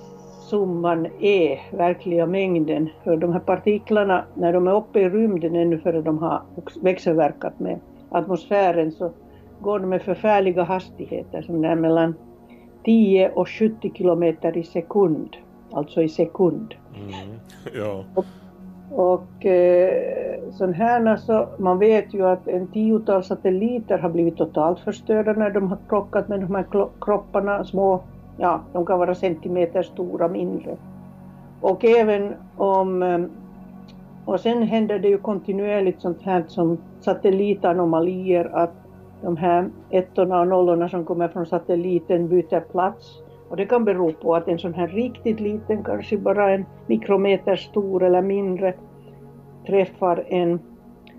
summan 0.50 1.06
är, 1.20 1.76
verkliga 1.76 2.26
mängden. 2.26 2.88
För 3.04 3.16
de 3.16 3.32
här 3.32 3.40
partiklarna, 3.40 4.24
när 4.34 4.52
de 4.52 4.66
är 4.66 4.76
uppe 4.76 5.00
i 5.00 5.08
rymden 5.08 5.56
ännu 5.56 5.78
före 5.78 6.02
de 6.02 6.18
har 6.18 6.42
växelverkat 6.82 7.60
med 7.60 7.80
atmosfären 8.10 8.92
så 8.92 9.12
går 9.60 9.78
de 9.78 9.88
med 9.88 10.02
förfärliga 10.02 10.62
hastigheter 10.62 11.42
som 11.42 11.64
är 11.64 11.74
mellan 11.74 12.14
10 12.86 13.30
och 13.34 13.48
70 13.48 13.92
kilometer 13.94 14.56
i 14.56 14.62
sekund. 14.62 15.36
Alltså 15.72 16.02
i 16.02 16.08
sekund. 16.08 16.74
Mm. 16.96 17.38
Ja. 17.74 18.04
Och 18.90 19.46
eh, 19.46 20.40
sån 20.50 20.74
här, 20.74 21.06
alltså, 21.06 21.48
man 21.58 21.78
vet 21.78 22.14
ju 22.14 22.26
att 22.26 22.48
en 22.48 22.66
tiotal 22.66 23.24
satelliter 23.24 23.98
har 23.98 24.10
blivit 24.10 24.36
totalt 24.36 24.80
förstörda 24.80 25.32
när 25.32 25.50
de 25.50 25.68
har 25.68 25.78
krockat 25.88 26.28
med 26.28 26.40
de 26.40 26.54
här 26.54 26.66
kropparna, 27.00 27.64
små, 27.64 28.02
ja, 28.36 28.60
de 28.72 28.86
kan 28.86 28.98
vara 28.98 29.14
centimeter 29.14 29.82
stora, 29.82 30.28
mindre. 30.28 30.76
Och 31.60 31.84
även 31.84 32.34
om, 32.56 33.02
eh, 33.02 33.20
och 34.24 34.40
sen 34.40 34.62
händer 34.62 34.98
det 34.98 35.08
ju 35.08 35.18
kontinuerligt 35.18 36.00
sånt 36.00 36.22
här 36.22 36.44
som 36.48 36.78
satellitanomalier, 37.00 38.50
att 38.52 38.85
de 39.22 39.36
här 39.36 39.70
ettorna 39.90 40.40
och 40.40 40.48
nollorna 40.48 40.88
som 40.88 41.04
kommer 41.04 41.28
från 41.28 41.46
satelliten 41.46 42.28
byter 42.28 42.60
plats. 42.60 43.22
Och 43.48 43.56
det 43.56 43.66
kan 43.66 43.84
bero 43.84 44.12
på 44.12 44.34
att 44.34 44.48
en 44.48 44.58
sån 44.58 44.74
här 44.74 44.88
riktigt 44.88 45.40
liten, 45.40 45.84
kanske 45.84 46.18
bara 46.18 46.50
en 46.50 46.64
mikrometer 46.86 47.56
stor 47.56 48.02
eller 48.02 48.22
mindre, 48.22 48.74
träffar 49.66 50.24
en, 50.28 50.60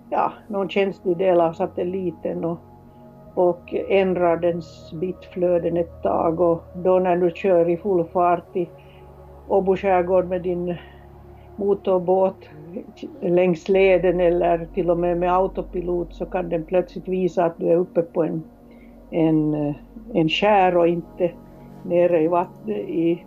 ja, 0.09 0.33
någon 0.47 0.69
känslig 0.69 1.17
del 1.17 1.41
av 1.41 1.53
satelliten 1.53 2.45
och, 2.45 2.57
och 3.33 3.73
ändrar 3.89 4.37
dens 4.37 4.93
bitflöden 4.93 5.77
ett 5.77 6.03
tag. 6.03 6.39
Och 6.39 6.63
då 6.75 6.99
när 6.99 7.17
du 7.17 7.31
kör 7.31 7.69
i 7.69 7.77
full 7.77 8.05
fart 8.05 8.55
i 8.55 8.69
Åbo 9.47 9.75
skärgård 9.75 10.27
med 10.27 10.41
din 10.41 10.75
motorbåt 11.55 12.49
längs 13.21 13.69
leden 13.69 14.19
eller 14.19 14.67
till 14.73 14.89
och 14.89 14.97
med 14.97 15.17
med 15.17 15.33
autopilot 15.33 16.13
så 16.13 16.25
kan 16.25 16.49
den 16.49 16.65
plötsligt 16.65 17.07
visa 17.07 17.45
att 17.45 17.57
du 17.57 17.67
är 17.69 17.75
uppe 17.75 18.01
på 18.01 18.23
en, 18.23 18.43
en, 19.11 19.73
en 20.13 20.29
skär 20.29 20.77
och 20.77 20.87
inte 20.87 21.31
nere 21.83 22.21
i, 22.21 22.27
vatten, 22.27 22.69
i 22.71 23.25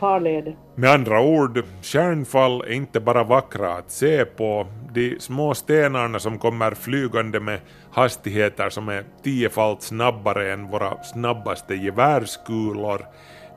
farleden. 0.00 0.54
Med 0.74 0.90
andra 0.90 1.22
ord, 1.22 1.64
stjärnfall 1.82 2.60
är 2.60 2.72
inte 2.72 3.00
bara 3.00 3.24
vackra 3.24 3.72
att 3.72 3.90
se 3.90 4.24
på. 4.24 4.66
De 4.94 5.16
små 5.18 5.54
stenarna 5.54 6.18
som 6.18 6.38
kommer 6.38 6.70
flygande 6.70 7.40
med 7.40 7.58
hastigheter 7.90 8.68
som 8.70 8.88
är 8.88 9.04
tiofalt 9.22 9.82
snabbare 9.82 10.52
än 10.52 10.66
våra 10.66 11.02
snabbaste 11.02 11.74
gevärskulor, 11.74 13.00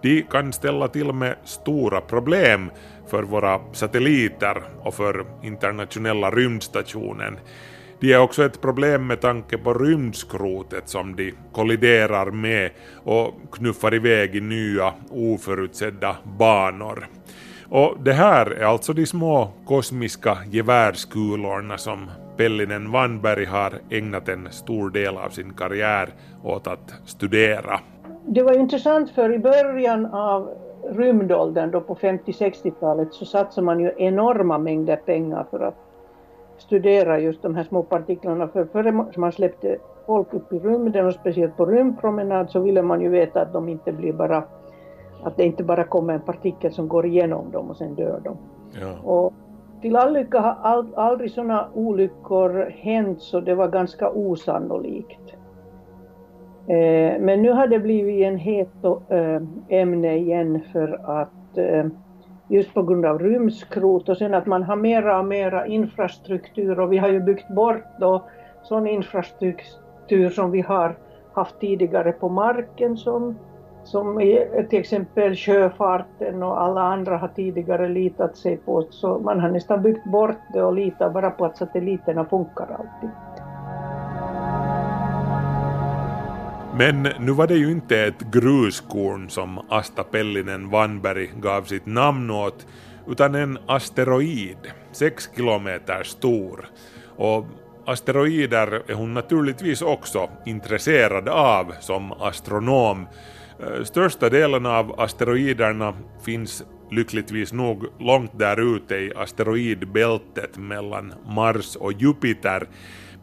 de 0.03 0.22
kan 0.22 0.53
ställa 0.53 0.88
till 0.88 1.13
med 1.13 1.36
stora 1.43 2.01
problem 2.01 2.72
för 3.07 3.24
våra 3.24 3.60
satelliter 3.72 4.63
och 4.81 4.93
för 4.93 5.25
internationella 5.43 6.31
rymdstationen. 6.31 7.39
De 8.00 8.13
är 8.13 8.19
också 8.19 8.45
ett 8.45 8.62
problem 8.62 9.07
med 9.07 9.22
tanke 9.22 9.57
på 9.57 9.74
rymdskrotet 9.74 10.89
som 10.89 11.15
de 11.15 11.33
kolliderar 11.51 12.31
med 12.31 12.72
och 13.03 13.33
knuffar 13.51 13.93
iväg 13.93 14.36
i 14.36 14.41
nya 14.41 14.93
oförutsedda 15.10 16.15
banor. 16.38 17.07
Och 17.69 17.98
det 18.03 18.13
här 18.13 18.45
är 18.45 18.65
alltså 18.65 18.93
de 18.93 19.05
små 19.05 19.53
kosmiska 19.65 20.38
gevärskulorna 20.51 21.77
som 21.77 22.12
Pellinen 22.38 22.91
Vanberg 22.91 23.45
har 23.45 23.74
ägnat 23.89 24.29
en 24.29 24.51
stor 24.51 24.89
del 24.89 25.17
av 25.17 25.29
sin 25.29 25.53
karriär 25.53 26.10
åt 26.43 26.67
att 26.67 26.93
studera. 27.05 27.79
Det 28.25 28.43
var 28.43 28.53
intressant 28.53 29.09
för 29.09 29.33
i 29.33 29.39
början 29.39 30.05
av 30.05 30.49
rymdåldern 30.89 31.71
då 31.71 31.81
på 31.81 31.95
50-60-talet 31.95 33.13
så 33.13 33.25
satsade 33.25 33.65
man 33.65 33.79
ju 33.79 33.91
enorma 33.97 34.57
mängder 34.57 34.95
pengar 34.95 35.45
för 35.51 35.59
att 35.59 35.75
studera 36.57 37.19
just 37.19 37.41
de 37.41 37.55
här 37.55 37.63
små 37.63 37.83
partiklarna. 37.83 38.47
För 38.47 38.65
före 38.65 38.91
man 39.17 39.31
släppte 39.31 39.77
folk 40.05 40.33
upp 40.33 40.53
i 40.53 40.59
rymden 40.59 41.05
och 41.05 41.13
speciellt 41.13 41.57
på 41.57 41.65
rymdpromenad 41.65 42.49
så 42.49 42.59
ville 42.59 42.81
man 42.81 43.01
ju 43.01 43.09
veta 43.09 43.41
att 43.41 43.53
de 43.53 43.69
inte 43.69 43.91
blir 43.91 44.13
bara 44.13 44.43
att 45.23 45.37
det 45.37 45.43
inte 45.43 45.63
bara 45.63 45.83
kommer 45.83 46.13
en 46.13 46.21
partikel 46.21 46.73
som 46.73 46.87
går 46.87 47.05
igenom 47.05 47.51
dem 47.51 47.69
och 47.69 47.77
sen 47.77 47.95
dör 47.95 48.21
de. 48.23 48.37
Ja. 48.81 49.11
Och 49.11 49.33
till 49.81 49.95
all 49.95 50.13
lycka 50.13 50.39
har 50.39 50.85
aldrig 50.95 51.31
sådana 51.31 51.67
olyckor 51.73 52.71
hänt 52.77 53.21
så 53.21 53.39
det 53.39 53.55
var 53.55 53.67
ganska 53.67 54.09
osannolikt. 54.09 55.32
Eh, 56.67 57.20
men 57.20 57.41
nu 57.41 57.51
har 57.51 57.67
det 57.67 57.79
blivit 57.79 58.24
en 58.24 58.38
het 58.38 58.84
eh, 59.10 59.41
ämne 59.67 60.17
igen 60.17 60.62
för 60.72 61.22
att 61.22 61.58
eh, 61.58 61.86
just 62.48 62.74
på 62.74 62.84
grund 62.84 63.05
av 63.05 63.20
rymdskrot 63.20 64.10
och 64.10 64.17
sen 64.17 64.34
att 64.34 64.46
man 64.46 64.63
har 64.63 64.75
mera 64.75 65.20
och 65.20 65.25
mera 65.25 65.67
infrastruktur 65.67 66.79
och 66.79 66.93
vi 66.93 66.98
har 66.98 67.10
ju 67.10 67.20
byggt 67.20 67.48
bort 67.48 67.84
då 68.00 68.24
sån 68.63 68.88
infrastruktur 68.88 70.29
som 70.29 70.51
vi 70.51 70.62
har 70.62 70.96
haft 71.34 71.60
tidigare 71.60 72.12
på 72.12 72.29
marken 72.29 72.98
som, 72.98 73.36
som 73.84 74.20
till 74.70 74.79
exempel 74.79 75.36
sjöfarten 75.36 76.43
och 76.43 76.62
alla 76.62 76.82
andra 76.82 77.17
har 77.17 77.27
tidigare 77.27 77.89
litat 77.89 78.38
sig 78.38 78.58
på. 78.58 78.86
Så 78.89 79.20
man 79.20 79.39
har 79.39 79.50
nästan 79.50 79.82
byggt 79.82 80.05
bort 80.05 80.39
det 80.53 80.63
och 80.63 80.74
litar 80.74 81.10
bara 81.10 81.29
på 81.29 81.46
att 81.46 81.58
satelliterna 81.58 82.25
funkar 82.25 82.67
alltid. 82.79 83.10
Men 86.77 87.03
nu 87.19 87.31
var 87.31 87.47
det 87.47 87.55
ju 87.55 87.71
inte 87.71 87.99
ett 87.99 88.31
gruskorn 88.31 89.29
som 89.29 89.59
Asta 89.69 90.03
Pellinen 90.03 90.69
Vanberg 90.69 91.31
gav 91.41 91.63
sitt 91.63 91.85
namn 91.85 92.31
åt, 92.31 92.67
utan 93.07 93.35
en 93.35 93.57
asteroid, 93.67 94.57
sex 94.91 95.29
kilometer 95.35 96.03
stor. 96.03 96.65
Och 97.15 97.45
asteroider 97.85 98.81
är 98.87 98.93
hon 98.93 99.13
naturligtvis 99.13 99.81
också 99.81 100.29
intresserad 100.45 101.29
av 101.29 101.73
som 101.79 102.11
astronom. 102.11 103.07
Eh, 103.59 103.83
största 103.83 104.29
delen 104.29 104.65
av 104.65 104.99
asteroiderna 104.99 105.93
finns 106.25 106.63
lyckligtvis 106.91 107.53
nog 107.53 107.85
långt 107.99 108.39
där 108.39 108.75
ute 108.75 108.95
i 108.95 109.13
asteroidbältet 109.15 110.57
mellan 110.57 111.13
Mars 111.25 111.75
och 111.75 111.93
Jupiter. 111.93 112.67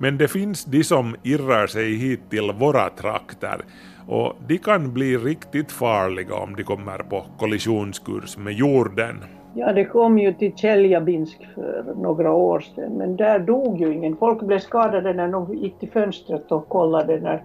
Men 0.02 0.18
det 0.18 0.28
finns 0.28 0.64
de 0.64 0.84
som 0.84 1.16
irrar 1.22 1.66
sig 1.66 1.94
hit 1.94 2.20
till 2.30 2.52
våra 2.58 2.88
trakter 2.88 3.60
och 4.08 4.32
de 4.46 4.58
kan 4.58 4.94
bli 4.94 5.16
riktigt 5.16 5.72
farliga 5.72 6.34
om 6.34 6.56
de 6.56 6.62
kommer 6.62 6.98
på 6.98 7.24
kollisionskurs 7.38 8.38
med 8.38 8.52
jorden. 8.52 9.24
Ja, 9.54 9.72
det 9.72 9.84
kom 9.84 10.18
ju 10.18 10.32
till 10.32 10.56
Tjeljabinsk 10.56 11.48
för 11.54 11.94
några 11.96 12.32
år 12.32 12.60
sedan, 12.60 12.92
men 12.92 13.16
där 13.16 13.38
dog 13.38 13.80
ju 13.80 13.92
ingen. 13.94 14.16
Folk 14.16 14.42
blev 14.42 14.58
skadade 14.58 15.12
när 15.12 15.28
de 15.28 15.54
gick 15.54 15.78
till 15.78 15.90
fönstret 15.90 16.52
och 16.52 16.68
kollade 16.68 17.20
när 17.20 17.42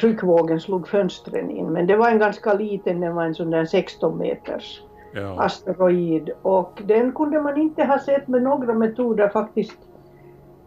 tryckvågen 0.00 0.60
slog 0.60 0.88
fönstren 0.88 1.50
in. 1.50 1.66
Men 1.66 1.86
det 1.86 1.96
var 1.96 2.10
en 2.10 2.18
ganska 2.18 2.54
liten, 2.54 3.00
det 3.00 3.10
var 3.10 3.24
en 3.24 3.34
sån 3.34 3.50
där 3.50 3.64
16 3.64 4.18
meters 4.18 4.82
Ja. 5.12 5.42
asteroid 5.42 6.30
och 6.42 6.82
den 6.86 7.12
kunde 7.12 7.42
man 7.42 7.60
inte 7.60 7.84
ha 7.84 7.98
sett 7.98 8.28
med 8.28 8.42
några 8.42 8.74
metoder 8.74 9.28
faktiskt 9.28 9.78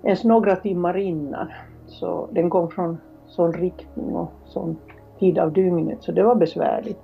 ens 0.04 0.24
några 0.24 0.56
timmar 0.56 0.98
innan. 0.98 1.52
Så 1.88 2.30
den 2.32 2.50
kom 2.50 2.70
från 2.70 2.98
sån 3.28 3.54
riktning 3.54 4.16
och 4.16 4.32
sån 4.46 4.78
tid 5.20 5.40
av 5.40 5.54
dygnet 5.54 6.04
så 6.04 6.12
det 6.12 6.24
var 6.24 6.36
besvärligt. 6.36 7.00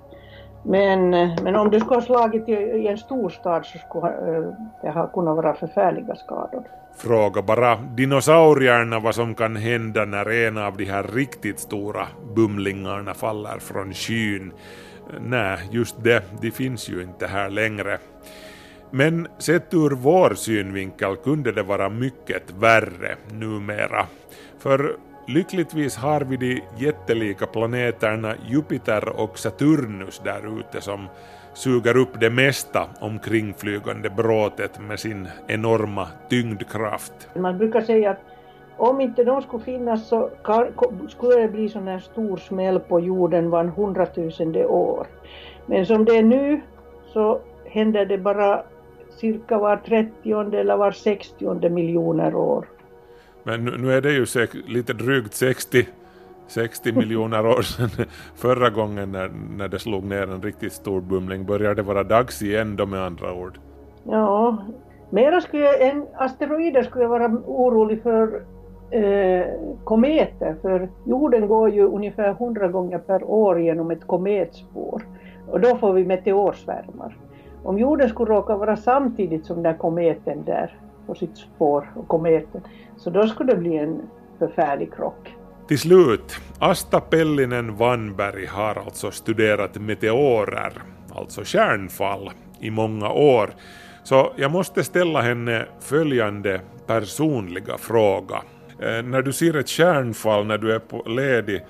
Men, 0.62 1.10
men 1.42 1.56
om 1.56 1.70
det 1.70 1.80
skulle 1.80 1.96
ha 1.96 2.02
slagit 2.02 2.48
i, 2.48 2.52
i 2.52 2.88
en 2.88 2.98
storstad 2.98 3.66
så 3.66 3.78
skulle 3.78 4.36
eh, 4.36 4.52
det 4.82 4.90
ha 4.90 5.06
kunnat 5.06 5.36
vara 5.36 5.54
förfärliga 5.54 6.16
skador. 6.16 6.62
Fråga 6.96 7.42
bara 7.42 7.76
dinosaurierna 7.76 9.00
vad 9.00 9.14
som 9.14 9.34
kan 9.34 9.56
hända 9.56 10.04
när 10.04 10.46
en 10.46 10.58
av 10.58 10.76
de 10.76 10.84
här 10.84 11.02
riktigt 11.02 11.58
stora 11.58 12.06
bumlingarna 12.36 13.14
faller 13.14 13.58
från 13.58 13.92
skyn. 13.92 14.52
Nej, 15.20 15.58
just 15.70 16.04
det, 16.04 16.22
de 16.40 16.50
finns 16.50 16.88
ju 16.88 17.02
inte 17.02 17.26
här 17.26 17.50
längre. 17.50 17.98
Men 18.90 19.28
sett 19.38 19.74
ur 19.74 19.90
vår 19.90 20.34
synvinkel 20.34 21.16
kunde 21.16 21.52
det 21.52 21.62
vara 21.62 21.88
mycket 21.88 22.42
värre 22.60 23.16
numera. 23.32 24.06
För 24.58 24.96
lyckligtvis 25.26 25.96
har 25.96 26.20
vi 26.20 26.36
de 26.36 26.62
jättelika 26.76 27.46
planeterna 27.46 28.34
Jupiter 28.48 29.08
och 29.08 29.38
Saturnus 29.38 30.20
där 30.24 30.60
ute 30.60 30.80
som 30.80 31.06
suger 31.54 31.96
upp 31.96 32.20
det 32.20 32.30
mesta 32.30 32.88
omkringflygande 33.00 34.10
bråtet 34.10 34.80
med 34.80 35.00
sin 35.00 35.28
enorma 35.46 36.08
tyngdkraft. 36.28 37.28
Man 37.34 37.58
brukar 37.58 37.80
säga 37.80 38.10
att 38.10 38.20
om 38.76 39.00
inte 39.00 39.24
de 39.24 39.42
skulle 39.42 39.64
finnas 39.64 40.08
så 40.08 40.30
kan, 40.44 40.66
skulle 41.08 41.40
det 41.40 41.48
bli 41.48 41.68
sån 41.68 41.88
här 41.88 41.98
stor 41.98 42.36
smäll 42.36 42.80
på 42.80 43.00
jorden 43.00 43.50
var 43.50 43.64
hundratusende 43.64 44.66
år. 44.66 45.06
Men 45.66 45.86
som 45.86 46.04
det 46.04 46.16
är 46.16 46.22
nu 46.22 46.60
så 47.12 47.40
händer 47.64 48.06
det 48.06 48.18
bara 48.18 48.62
cirka 49.18 49.58
var 49.58 49.76
trettionde 49.76 50.60
eller 50.60 50.76
var 50.76 50.90
sextionde 50.90 51.70
miljoner 51.70 52.34
år. 52.34 52.66
Men 53.42 53.64
nu, 53.64 53.92
är 53.92 54.00
det 54.00 54.12
ju 54.12 54.26
lite 54.66 54.92
drygt 54.92 55.34
60, 55.34 55.86
60 56.46 56.92
miljoner 56.92 57.46
år 57.46 57.62
sedan 57.62 58.06
förra 58.34 58.70
gången 58.70 59.12
när, 59.12 59.30
när 59.56 59.68
det 59.68 59.78
slog 59.78 60.04
ner 60.04 60.22
en 60.22 60.42
riktigt 60.42 60.72
stor 60.72 61.00
bumling. 61.00 61.46
Börjar 61.46 61.74
det 61.74 61.82
vara 61.82 62.04
dags 62.04 62.42
igen 62.42 62.76
då 62.76 62.86
med 62.86 63.02
andra 63.02 63.32
ord? 63.32 63.58
Ja, 64.04 64.58
mera 65.10 65.40
skulle 65.40 65.62
jag, 65.62 65.82
en 65.82 66.06
asteroider 66.14 66.82
skulle 66.82 67.04
jag 67.04 67.08
vara 67.08 67.26
orolig 67.46 68.02
för 68.02 68.42
eh, 68.90 69.46
kometer, 69.84 70.56
för 70.62 70.88
jorden 71.04 71.48
går 71.48 71.70
ju 71.70 71.82
ungefär 71.82 72.30
100 72.30 72.68
gånger 72.68 72.98
per 72.98 73.24
år 73.24 73.60
genom 73.60 73.90
ett 73.90 74.06
kometspår 74.06 75.02
och 75.50 75.60
då 75.60 75.76
får 75.76 75.92
vi 75.92 76.04
meteorsvärmar. 76.04 77.16
Om 77.62 77.78
jorden 77.78 78.08
skulle 78.08 78.30
råka 78.30 78.56
vara 78.56 78.76
samtidigt 78.76 79.46
som 79.46 79.62
den 79.62 79.78
kometen 79.78 80.44
där 80.44 80.78
på 81.06 81.14
sitt 81.14 81.36
spår, 81.36 81.90
och 81.96 82.08
kometen, 82.08 82.60
så 82.96 83.10
då 83.10 83.26
skulle 83.26 83.52
det 83.52 83.58
bli 83.58 83.76
en 83.76 84.02
förfärlig 84.38 84.94
krock. 84.94 85.34
Till 85.68 85.78
slut, 85.78 86.40
Asta 86.58 87.00
Pellinen 87.00 87.76
Vanberg 87.76 88.46
har 88.46 88.82
alltså 88.84 89.10
studerat 89.10 89.74
meteorer, 89.74 90.72
alltså 91.14 91.44
kärnfall, 91.44 92.30
i 92.60 92.70
många 92.70 93.10
år. 93.10 93.50
Så 94.02 94.32
jag 94.36 94.50
måste 94.50 94.84
ställa 94.84 95.20
henne 95.20 95.66
följande 95.80 96.60
personliga 96.86 97.78
fråga. 97.78 98.42
Eh, 98.80 99.02
när 99.02 99.22
du 99.22 99.32
ser 99.32 99.56
ett 99.56 99.68
kärnfall 99.68 100.46
när 100.46 100.58
du 100.58 100.72
är 100.72 100.78
på 100.78 101.02
ledig 101.06 101.64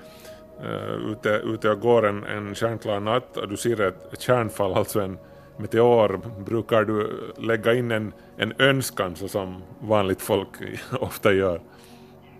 eh, 0.63 1.11
ute, 1.11 1.29
ute 1.29 1.69
och 1.69 1.79
går 1.79 2.07
en, 2.07 2.23
en 2.23 2.55
kärnklar 2.55 2.99
natt 2.99 3.37
och 3.37 3.49
du 3.49 3.57
ser 3.57 3.81
ett, 3.81 4.13
ett 4.13 4.21
kärnfall, 4.21 4.73
alltså 4.73 5.01
en 5.01 5.17
meteor, 5.59 6.19
brukar 6.45 6.83
du 6.83 7.09
lägga 7.37 7.73
in 7.73 7.91
en, 7.91 8.13
en 8.37 8.53
önskan 8.59 9.15
så 9.15 9.27
som 9.27 9.55
vanligt 9.79 10.21
folk 10.21 10.47
ofta 11.01 11.33
gör? 11.33 11.61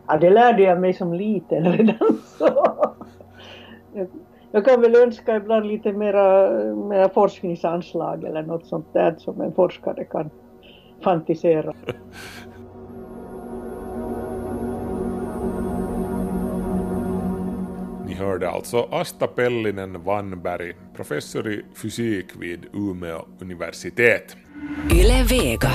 Ja, 0.08 0.18
det 0.18 0.30
lärde 0.30 0.64
jag 0.64 0.82
mig 0.82 0.94
som 0.94 1.14
liten 1.14 1.72
redan 1.74 2.22
så. 2.38 2.76
Jag, 3.94 4.08
jag 4.52 4.66
kan 4.66 4.82
väl 4.82 4.96
önska 4.96 5.36
ibland 5.36 5.68
lite 5.68 5.94
mera, 5.94 6.50
mera 6.76 7.10
forskningsanslag 7.10 8.24
eller 8.24 8.44
något 8.44 8.66
sånt 8.66 8.94
där 8.94 9.16
som 9.18 9.42
en 9.42 9.54
forskare 9.54 10.04
kan 10.04 10.30
fantisera. 11.04 11.74
Ni 18.10 18.16
hörde 18.16 18.50
alltså 18.50 18.88
Asta 18.92 19.28
Pellinen 19.28 20.04
Vanberg, 20.04 20.74
professor 20.96 21.52
i 21.52 21.66
fysik 21.76 22.26
vid 22.40 22.66
Umeå 22.74 23.26
universitet. 23.40 24.38
Yle 24.92 25.24
Vega. 25.30 25.72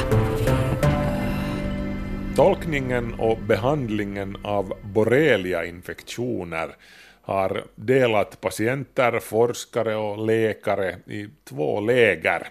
Tolkningen 2.37 3.15
och 3.15 3.39
behandlingen 3.39 4.37
av 4.45 4.73
borrelia-infektioner 4.83 6.77
har 7.23 7.65
delat 7.75 8.41
patienter, 8.41 9.19
forskare 9.19 9.97
och 9.97 10.27
läkare 10.27 10.97
i 11.07 11.29
två 11.45 11.81
läger. 11.81 12.49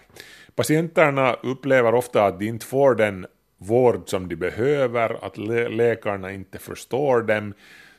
Patienterna 0.54 1.34
upplever 1.42 1.94
ofta 1.94 2.24
att 2.24 2.38
de 2.38 2.46
inte 2.46 2.66
får 2.66 2.94
den 2.94 3.26
vård 3.58 4.02
som 4.06 4.28
de 4.28 4.36
behöver, 4.36 5.24
att 5.26 5.38
lä- 5.38 5.68
läkarna 5.68 6.32
inte 6.32 6.58
förstår 6.58 7.22
dem, 7.22 7.54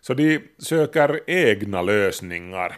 så 0.07 0.13
de 0.13 0.39
söker 0.57 1.19
egna 1.27 1.81
lösningar. 1.81 2.77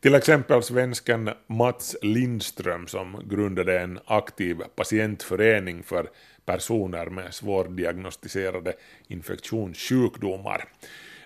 Till 0.00 0.14
exempel 0.14 0.62
svensken 0.62 1.30
Mats 1.46 1.96
Lindström 2.02 2.86
som 2.86 3.22
grundade 3.24 3.80
en 3.80 3.98
aktiv 4.06 4.56
patientförening 4.76 5.82
för 5.82 6.08
personer 6.44 7.06
med 7.06 7.34
svårdiagnostiserade 7.34 8.72
infektionssjukdomar. 9.08 10.64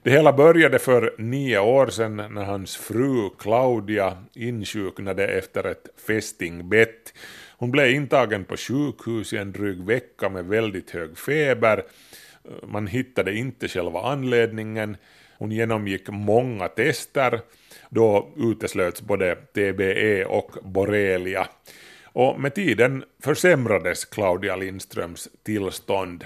Det 0.02 0.10
hela 0.10 0.32
började 0.32 0.78
för 0.78 1.14
nio 1.18 1.58
år 1.58 1.86
sedan 1.86 2.16
när 2.16 2.44
hans 2.44 2.76
fru 2.76 3.30
Claudia 3.38 4.24
insjuknade 4.34 5.26
efter 5.26 5.64
ett 5.64 5.88
fästingbett. 6.06 7.14
Hon 7.56 7.70
blev 7.70 7.90
intagen 7.90 8.44
på 8.44 8.56
sjukhus 8.56 9.32
i 9.32 9.36
en 9.36 9.52
dryg 9.52 9.82
vecka 9.84 10.28
med 10.28 10.44
väldigt 10.44 10.90
hög 10.90 11.18
feber. 11.18 11.84
Man 12.66 12.86
hittade 12.86 13.34
inte 13.34 13.68
själva 13.68 14.00
anledningen. 14.00 14.96
Hon 15.38 15.52
genomgick 15.52 16.08
många 16.08 16.68
tester. 16.68 17.40
Då 17.90 18.28
uteslöts 18.36 19.02
både 19.02 19.34
TBE 19.34 20.24
och 20.24 20.50
borrelia. 20.62 21.46
Och 22.04 22.40
med 22.40 22.54
tiden 22.54 23.04
försämrades 23.24 24.04
Claudia 24.04 24.56
Lindströms 24.56 25.28
tillstånd. 25.42 26.24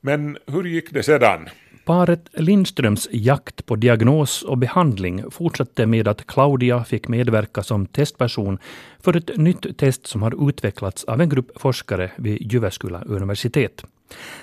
Men 0.00 0.38
hur 0.46 0.64
gick 0.64 0.92
det 0.92 1.02
sedan? 1.02 1.48
Paret 1.84 2.28
Lindströms 2.32 3.08
jakt 3.12 3.66
på 3.66 3.76
diagnos 3.76 4.42
och 4.42 4.58
behandling 4.58 5.30
fortsatte 5.30 5.86
med 5.86 6.08
att 6.08 6.26
Claudia 6.26 6.84
fick 6.84 7.08
medverka 7.08 7.62
som 7.62 7.86
testperson 7.86 8.58
för 9.00 9.16
ett 9.16 9.36
nytt 9.36 9.78
test 9.78 10.06
som 10.06 10.22
har 10.22 10.48
utvecklats 10.48 11.04
av 11.04 11.20
en 11.20 11.28
grupp 11.28 11.60
forskare 11.60 12.10
vid 12.16 12.52
Jyväskylä 12.52 13.02
universitet. 13.06 13.84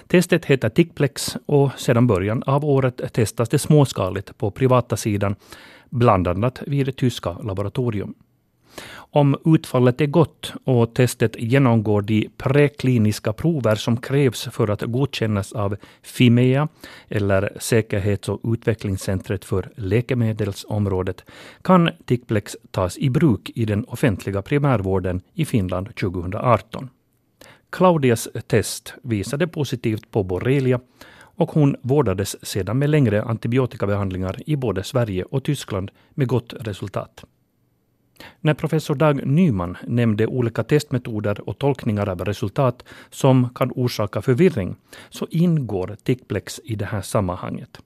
Testet 0.08 0.46
heter 0.46 0.70
Tickplex 0.70 1.38
och 1.46 1.72
sedan 1.78 2.08
början 2.08 2.44
av 2.44 2.66
året 2.66 3.14
testas 3.14 3.50
det 3.50 3.60
småskaligt 3.60 4.38
på 4.38 4.52
privata 4.52 4.98
sidan, 4.98 5.36
bland 5.90 6.28
annat 6.28 6.62
vid 6.68 6.86
det 6.86 6.92
tyska 6.92 7.38
laboratorium. 7.44 8.14
Om 8.96 9.38
utfallet 9.46 10.02
är 10.02 10.06
gott 10.06 10.54
och 10.64 10.94
testet 10.94 11.36
genomgår 11.40 12.02
de 12.02 12.30
prekliniska 12.38 13.34
prover 13.34 13.76
som 13.76 13.98
krävs 13.98 14.44
för 14.52 14.68
att 14.68 14.82
godkännas 14.82 15.54
av 15.54 15.76
Fimea, 16.02 16.68
eller 17.08 17.58
Säkerhets 17.60 18.30
och 18.30 18.42
utvecklingscentret 18.44 19.46
för 19.46 19.72
läkemedelsområdet, 19.76 21.26
kan 21.62 21.90
Tickplex 22.06 22.58
tas 22.72 22.98
i 22.98 23.10
bruk 23.10 23.52
i 23.56 23.66
den 23.66 23.86
offentliga 23.86 24.42
primärvården 24.42 25.22
i 25.34 25.46
Finland 25.46 25.96
2018. 25.96 26.90
Claudias 27.74 28.30
test 28.48 28.94
visade 29.04 29.48
positivt 29.48 30.12
på 30.12 30.24
borrelia 30.24 30.80
och 31.16 31.52
hon 31.52 31.76
vårdades 31.82 32.46
sedan 32.46 32.80
med 32.80 32.90
längre 32.90 33.24
antibiotikabehandlingar 33.24 34.40
i 34.46 34.56
både 34.56 34.84
Sverige 34.84 35.24
och 35.24 35.44
Tyskland 35.44 35.92
med 36.10 36.28
gott 36.28 36.54
resultat. 36.60 37.24
När 38.40 38.54
professor 38.54 38.96
Dag 38.96 39.28
Nyman 39.28 39.78
nämnde 39.88 40.28
olika 40.28 40.64
testmetoder 40.64 41.50
och 41.50 41.58
tolkningar 41.58 42.10
av 42.10 42.26
resultat 42.26 42.84
som 43.10 43.50
kan 43.50 43.72
orsaka 43.76 44.22
förvirring, 44.22 44.76
så 45.10 45.28
ingår 45.30 45.98
ticplex 46.04 46.62
i 46.64 46.76
det 46.76 46.86
här 46.86 47.02
sammanhanget. 47.02 47.80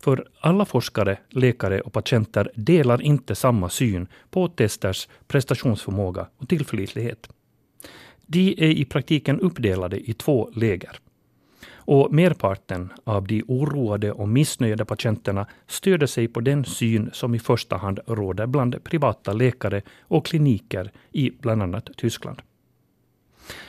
För 0.00 0.28
alla 0.40 0.64
forskare, 0.64 1.18
läkare 1.30 1.80
och 1.80 1.92
patienter 1.92 2.50
delar 2.54 3.02
inte 3.02 3.34
samma 3.34 3.68
syn 3.68 4.06
på 4.30 4.48
testers 4.48 5.08
prestationsförmåga 5.28 6.26
och 6.36 6.48
tillförlitlighet. 6.48 7.28
De 8.26 8.54
är 8.58 8.70
i 8.70 8.84
praktiken 8.84 9.40
uppdelade 9.40 10.10
i 10.10 10.12
två 10.12 10.50
läger. 10.54 11.00
Och 11.74 12.12
merparten 12.12 12.92
av 13.04 13.26
de 13.26 13.42
oroade 13.48 14.12
och 14.12 14.28
missnöjda 14.28 14.84
patienterna 14.84 15.46
stöder 15.66 16.06
sig 16.06 16.28
på 16.28 16.40
den 16.40 16.64
syn 16.64 17.10
som 17.12 17.34
i 17.34 17.38
första 17.38 17.76
hand 17.76 18.00
råder 18.06 18.46
bland 18.46 18.84
privata 18.84 19.32
läkare 19.32 19.82
och 20.00 20.26
kliniker 20.26 20.90
i 21.12 21.30
bland 21.40 21.62
annat 21.62 21.90
Tyskland. 21.96 22.42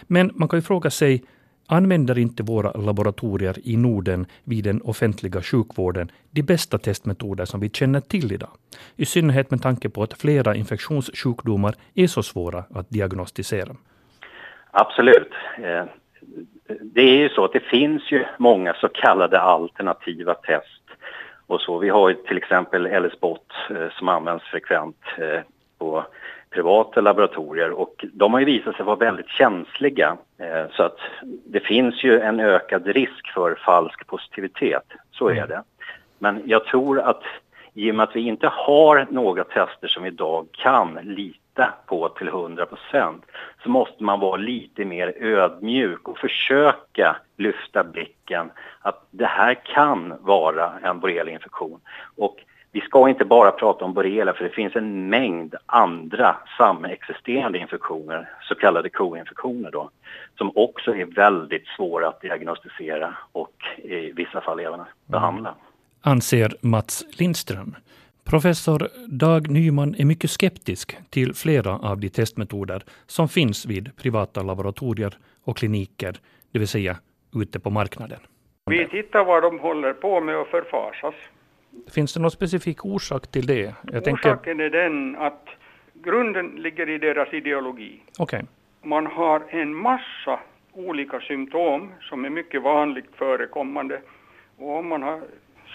Men 0.04 0.32
man 0.36 0.50
kan 0.50 0.58
ju 0.58 0.62
fråga 0.62 0.90
sig, 0.90 1.24
använder 1.66 2.18
inte 2.18 2.44
våra 2.44 2.72
laboratorier 2.72 3.60
i 3.64 3.78
Norden 3.78 4.26
vid 4.44 4.64
den 4.64 4.82
offentliga 4.82 5.42
sjukvården 5.42 6.12
de 6.32 6.42
bästa 6.42 6.78
testmetoder 6.78 7.46
som 7.46 7.60
vi 7.60 7.70
känner 7.70 8.00
till 8.00 8.32
idag? 8.32 8.52
I 8.96 9.06
synnerhet 9.06 9.52
med 9.52 9.62
tanke 9.62 9.90
på 9.90 10.04
att 10.04 10.22
flera 10.22 10.56
infektionssjukdomar 10.56 11.76
är 11.94 12.08
så 12.08 12.24
svåra 12.24 12.66
att 12.70 12.90
diagnostisera. 12.90 13.76
Absolut. 14.72 15.32
Eh, 15.64 15.86
det 16.82 17.02
är 17.02 17.18
ju 17.18 17.30
så 17.30 17.46
att 17.46 17.54
det 17.54 17.60
finns 17.60 18.12
ju 18.12 18.26
många 18.38 18.74
så 18.74 18.88
kallade 18.88 19.40
alternativa 19.40 20.34
test 20.34 20.82
och 21.48 21.62
så. 21.62 21.78
Vi 21.78 21.90
har 21.90 22.10
ju 22.10 22.16
till 22.16 22.38
exempel 22.38 22.88
LS-bot 23.04 23.54
eh, 23.70 23.90
som 23.92 24.08
används 24.08 24.46
frekvent 24.46 25.02
eh, 25.18 25.40
på 25.78 26.06
privata 26.50 27.02
laboratorier 27.02 27.72
och 27.72 28.06
de 28.14 28.34
har 28.34 28.40
ju 28.40 28.46
visat 28.46 28.76
sig 28.76 28.86
vara 28.86 28.96
väldigt 28.96 29.30
känsliga 29.30 30.18
så 30.72 30.84
att 30.84 30.98
det 31.46 31.60
finns 31.60 32.04
ju 32.04 32.20
en 32.20 32.40
ökad 32.40 32.88
risk 32.88 33.34
för 33.34 33.56
falsk 33.56 34.08
positivitet, 34.08 34.84
så 35.12 35.30
är 35.30 35.48
det. 35.48 35.64
Men 36.20 36.42
jag 36.46 36.66
tror 36.66 37.00
att 37.00 37.24
i 37.74 37.92
och 37.92 37.96
med 37.96 38.04
att 38.04 38.16
vi 38.16 38.22
inte 38.22 38.48
har 38.48 39.08
några 39.10 39.44
tester 39.44 39.88
som 39.88 40.06
idag 40.06 40.48
kan 40.52 41.00
lita 41.04 41.47
lita 41.58 41.74
på 41.86 42.10
till 42.10 42.28
100 42.28 42.66
procent 42.66 43.26
så 43.64 43.70
måste 43.70 44.04
man 44.04 44.20
vara 44.20 44.38
lite 44.38 44.86
mer 44.86 45.14
ödmjuk 45.20 46.08
och 46.08 46.18
försöka 46.18 47.16
lyfta 47.38 47.84
blicken 47.84 48.52
att 48.82 49.08
det 49.12 49.26
här 49.26 49.54
kan 49.54 50.14
vara 50.22 50.80
en 50.84 51.00
borrelieinfektion. 51.00 51.80
Och 52.18 52.36
vi 52.72 52.82
ska 52.82 53.10
inte 53.10 53.26
bara 53.26 53.52
prata 53.52 53.86
om 53.86 53.94
borrelia 53.94 54.34
för 54.34 54.44
det 54.44 54.50
finns 54.50 54.76
en 54.76 55.10
mängd 55.10 55.56
andra 55.66 56.36
samexisterande 56.58 57.60
infektioner, 57.60 58.30
så 58.42 58.56
kallade 58.56 58.90
koinfektioner 58.90 59.72
då, 59.72 59.90
som 60.38 60.52
också 60.56 60.96
är 60.96 61.06
väldigt 61.06 61.68
svåra 61.68 62.08
att 62.08 62.22
diagnostisera 62.22 63.18
och 63.32 63.54
i 63.78 64.12
vissa 64.12 64.42
fall 64.42 64.60
även 64.60 64.80
behandla. 65.06 65.56
Anser 66.02 66.54
Mats 66.62 67.06
Lindström. 67.20 67.76
Professor 68.30 68.90
Dag 69.08 69.50
Nyman 69.50 69.96
är 69.98 70.06
mycket 70.06 70.30
skeptisk 70.30 70.98
till 71.10 71.34
flera 71.34 71.78
av 71.78 72.00
de 72.00 72.10
testmetoder 72.10 72.84
som 73.06 73.30
finns 73.30 73.66
vid 73.66 73.98
privata 73.98 74.42
laboratorier 74.44 75.18
och 75.44 75.58
kliniker, 75.58 76.16
det 76.52 76.60
vill 76.60 76.68
säga 76.68 76.98
ute 77.36 77.60
på 77.60 77.70
marknaden. 77.70 78.20
Vi 78.66 78.88
tittar 78.88 79.26
vad 79.26 79.44
de 79.44 79.60
håller 79.60 79.94
på 79.94 80.22
med 80.22 80.38
och 80.38 80.48
förfasas. 80.48 81.16
Finns 81.92 82.14
det 82.14 82.20
någon 82.20 82.32
specifik 82.32 82.86
orsak 82.86 83.28
till 83.28 83.46
det? 83.48 83.76
Jag 83.92 84.08
Orsaken 84.08 84.58
tänker... 84.58 84.60
är 84.60 84.70
den 84.70 85.16
att 85.16 85.48
grunden 85.94 86.48
ligger 86.48 86.90
i 86.90 86.98
deras 86.98 87.34
ideologi. 87.34 88.02
Okay. 88.20 88.42
Man 88.84 89.06
har 89.06 89.44
en 89.50 89.76
massa 89.76 90.40
olika 90.74 91.20
symptom 91.20 91.92
som 92.02 92.26
är 92.26 92.30
mycket 92.30 92.62
vanligt 92.62 93.10
förekommande. 93.16 94.02
Och 94.58 94.80
om 94.80 94.88
man 94.88 95.04
har 95.04 95.22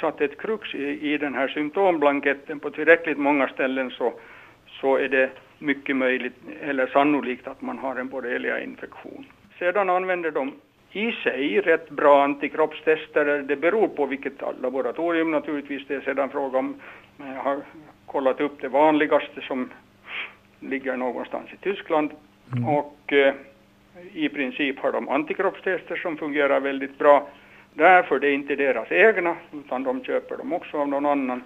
satt 0.02 0.20
ett 0.20 0.38
krux 0.38 0.74
i, 0.74 1.12
i 1.12 1.18
den 1.18 1.34
här 1.34 1.48
symptomblanketten 1.48 2.60
på 2.60 2.70
tillräckligt 2.70 3.18
många 3.18 3.48
ställen 3.48 3.90
så, 3.90 4.12
så 4.80 4.96
är 4.96 5.08
det 5.08 5.30
mycket 5.58 5.96
möjligt 5.96 6.34
eller 6.60 6.86
sannolikt 6.86 7.48
att 7.48 7.62
man 7.62 7.78
har 7.78 7.96
en 7.96 8.08
borreliainfektion. 8.08 9.26
Sedan 9.58 9.90
använder 9.90 10.30
de 10.30 10.52
i 10.92 11.12
sig 11.12 11.60
rätt 11.60 11.90
bra 11.90 12.24
antikroppstester. 12.24 13.42
Det 13.42 13.56
beror 13.56 13.88
på 13.88 14.06
vilket 14.06 14.42
laboratorium 14.62 15.30
naturligtvis. 15.30 15.82
Det 15.88 15.94
är 15.94 16.00
sedan 16.00 16.30
fråga 16.30 16.58
om, 16.58 16.74
jag 17.16 17.42
har 17.42 17.60
kollat 18.06 18.40
upp 18.40 18.60
det 18.60 18.68
vanligaste 18.68 19.40
som 19.40 19.70
ligger 20.60 20.96
någonstans 20.96 21.52
i 21.52 21.56
Tyskland. 21.56 22.10
Mm. 22.52 22.68
Och 22.68 23.12
eh, 23.12 23.34
i 24.12 24.28
princip 24.28 24.78
har 24.78 24.92
de 24.92 25.08
antikroppstester 25.08 25.96
som 25.96 26.16
fungerar 26.16 26.60
väldigt 26.60 26.98
bra. 26.98 27.28
Därför 27.74 28.18
det 28.18 28.28
är 28.28 28.35
inte 28.35 28.56
deras 28.56 28.92
egna, 28.92 29.37
utan 29.52 29.82
de 29.82 30.04
köper 30.04 30.37
dem 30.37 30.52
också 30.52 30.78
av 30.78 30.88
någon 30.88 31.06
annan. 31.06 31.42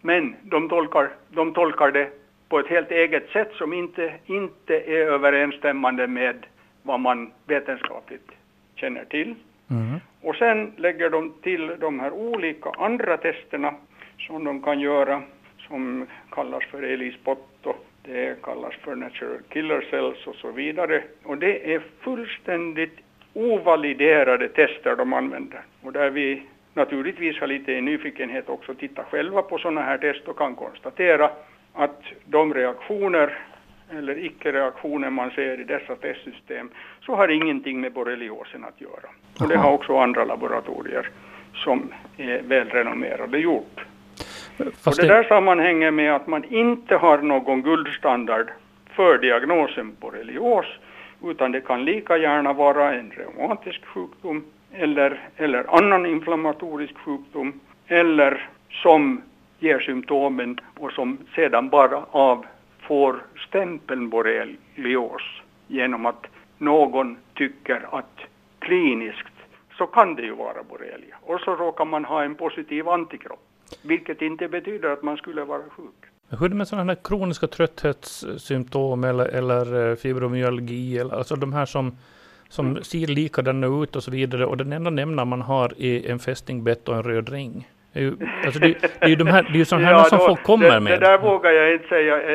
Men 0.00 0.36
de 0.42 0.68
tolkar, 0.68 1.10
de 1.28 1.54
tolkar 1.54 1.90
det 1.90 2.08
på 2.48 2.58
ett 2.58 2.66
helt 2.66 2.90
eget 2.90 3.30
sätt 3.30 3.52
som 3.52 3.72
inte, 3.72 4.12
inte 4.26 4.74
är 4.74 5.06
överensstämmande 5.06 6.06
med 6.06 6.46
vad 6.82 7.00
man 7.00 7.32
vetenskapligt 7.46 8.30
känner 8.74 9.04
till. 9.04 9.34
Mm. 9.70 10.00
Och 10.22 10.36
sen 10.36 10.72
lägger 10.76 11.10
de 11.10 11.32
till 11.42 11.72
de 11.80 12.00
här 12.00 12.12
olika 12.12 12.70
andra 12.70 13.16
testerna 13.16 13.74
som 14.18 14.44
de 14.44 14.62
kan 14.62 14.80
göra, 14.80 15.22
som 15.68 16.06
kallas 16.30 16.64
för 16.64 16.82
ELISPOT 16.82 17.66
och 17.66 17.86
det 18.02 18.42
kallas 18.42 18.74
för 18.74 18.94
Natural 18.94 19.38
Killer 19.48 19.86
Cells 19.90 20.26
och 20.26 20.34
så 20.34 20.50
vidare. 20.50 21.02
Och 21.24 21.38
det 21.38 21.74
är 21.74 21.82
fullständigt 22.00 22.98
ovaliderade 23.32 24.48
tester 24.48 24.96
de 24.96 25.12
använder. 25.12 25.60
Och 25.82 25.92
där 25.92 26.10
vi 26.10 26.42
naturligtvis 26.74 27.40
har 27.40 27.46
lite 27.46 27.80
nyfikenhet 27.80 28.48
också 28.48 28.74
titta 28.74 29.04
själva 29.04 29.42
på 29.42 29.58
sådana 29.58 29.82
här 29.82 29.98
test 29.98 30.28
och 30.28 30.38
kan 30.38 30.54
konstatera 30.54 31.30
att 31.74 32.02
de 32.24 32.54
reaktioner 32.54 33.38
eller 33.98 34.24
icke-reaktioner 34.24 35.10
man 35.10 35.30
ser 35.30 35.60
i 35.60 35.64
dessa 35.64 35.96
testsystem 35.96 36.70
så 37.06 37.14
har 37.14 37.28
ingenting 37.28 37.80
med 37.80 37.92
borreliosen 37.92 38.64
att 38.64 38.80
göra. 38.80 39.10
Och 39.40 39.48
det 39.48 39.56
har 39.58 39.72
också 39.72 39.98
andra 39.98 40.24
laboratorier 40.24 41.08
som 41.54 41.92
är 42.16 42.42
välrenommerade 42.42 43.38
gjort. 43.38 43.84
Fast 44.56 44.86
och 44.86 44.94
det, 44.96 45.02
det 45.02 45.14
där 45.14 45.24
sammanhänger 45.24 45.90
med 45.90 46.14
att 46.14 46.26
man 46.26 46.44
inte 46.44 46.96
har 46.96 47.18
någon 47.18 47.62
guldstandard 47.62 48.50
för 48.92 49.18
diagnosen 49.18 49.96
borrelios 50.00 50.66
utan 51.24 51.52
det 51.52 51.60
kan 51.60 51.84
lika 51.84 52.16
gärna 52.18 52.52
vara 52.52 52.94
en 52.94 53.10
reumatisk 53.10 53.86
sjukdom 53.86 54.44
eller, 54.72 55.28
eller 55.36 55.76
annan 55.76 56.06
inflammatorisk 56.06 56.98
sjukdom 56.98 57.60
eller 57.86 58.48
som 58.70 59.22
ger 59.58 59.78
symptomen 59.78 60.58
och 60.78 60.92
som 60.92 61.18
sedan 61.34 61.68
bara 61.68 62.04
av 62.10 62.46
får 62.80 63.22
stämpeln 63.48 64.08
borrelios 64.08 65.22
genom 65.66 66.06
att 66.06 66.26
någon 66.58 67.16
tycker 67.34 67.88
att 67.98 68.20
kliniskt 68.58 69.34
så 69.78 69.86
kan 69.86 70.14
det 70.14 70.22
ju 70.22 70.34
vara 70.34 70.62
borrelia. 70.62 71.16
Och 71.22 71.40
så 71.40 71.56
råkar 71.56 71.84
man 71.84 72.04
ha 72.04 72.22
en 72.22 72.34
positiv 72.34 72.88
antikropp, 72.88 73.46
vilket 73.82 74.22
inte 74.22 74.48
betyder 74.48 74.90
att 74.90 75.02
man 75.02 75.16
skulle 75.16 75.44
vara 75.44 75.62
sjuk. 75.62 76.04
Hur 76.38 76.44
är 76.44 76.48
det 76.48 76.54
med 76.54 76.68
sådana 76.68 76.92
här 76.92 76.98
kroniska 77.04 77.46
trötthetssymptom 77.46 79.04
eller, 79.04 79.24
eller 79.24 79.90
eh, 79.90 79.96
fibromyalgi, 79.96 80.98
eller, 80.98 81.14
alltså 81.14 81.36
de 81.36 81.52
här 81.52 81.66
som, 81.66 81.96
som 82.48 82.66
mm. 82.66 82.82
ser 82.82 83.06
likadana 83.06 83.66
ut 83.82 83.96
och 83.96 84.02
så 84.02 84.10
vidare 84.10 84.46
och 84.46 84.56
den 84.56 84.72
enda 84.72 84.90
nämnaren 84.90 85.28
man 85.28 85.42
har 85.42 85.82
är 85.82 86.10
en 86.10 86.18
fästingbett 86.18 86.88
och 86.88 86.96
en 86.96 87.02
röd 87.02 87.28
ring. 87.28 87.68
Det 87.92 87.98
är 87.98 88.02
ju, 88.02 88.16
alltså 88.44 88.60
det, 88.60 88.68
det 88.68 88.90
är 89.00 89.08
ju 89.08 89.16
de 89.16 89.26
här, 89.26 89.50
det 89.52 89.60
är 89.60 89.64
sådana 89.64 89.86
här 89.86 89.94
ja, 89.94 90.04
som 90.04 90.18
då, 90.18 90.26
folk 90.26 90.42
kommer 90.42 90.70
det, 90.70 90.80
med. 90.80 91.00
Det 91.00 91.06
där 91.06 91.18
vågar 91.18 91.50
jag 91.50 91.72
inte 91.72 91.88
säga. 91.88 92.22
Eh, 92.22 92.34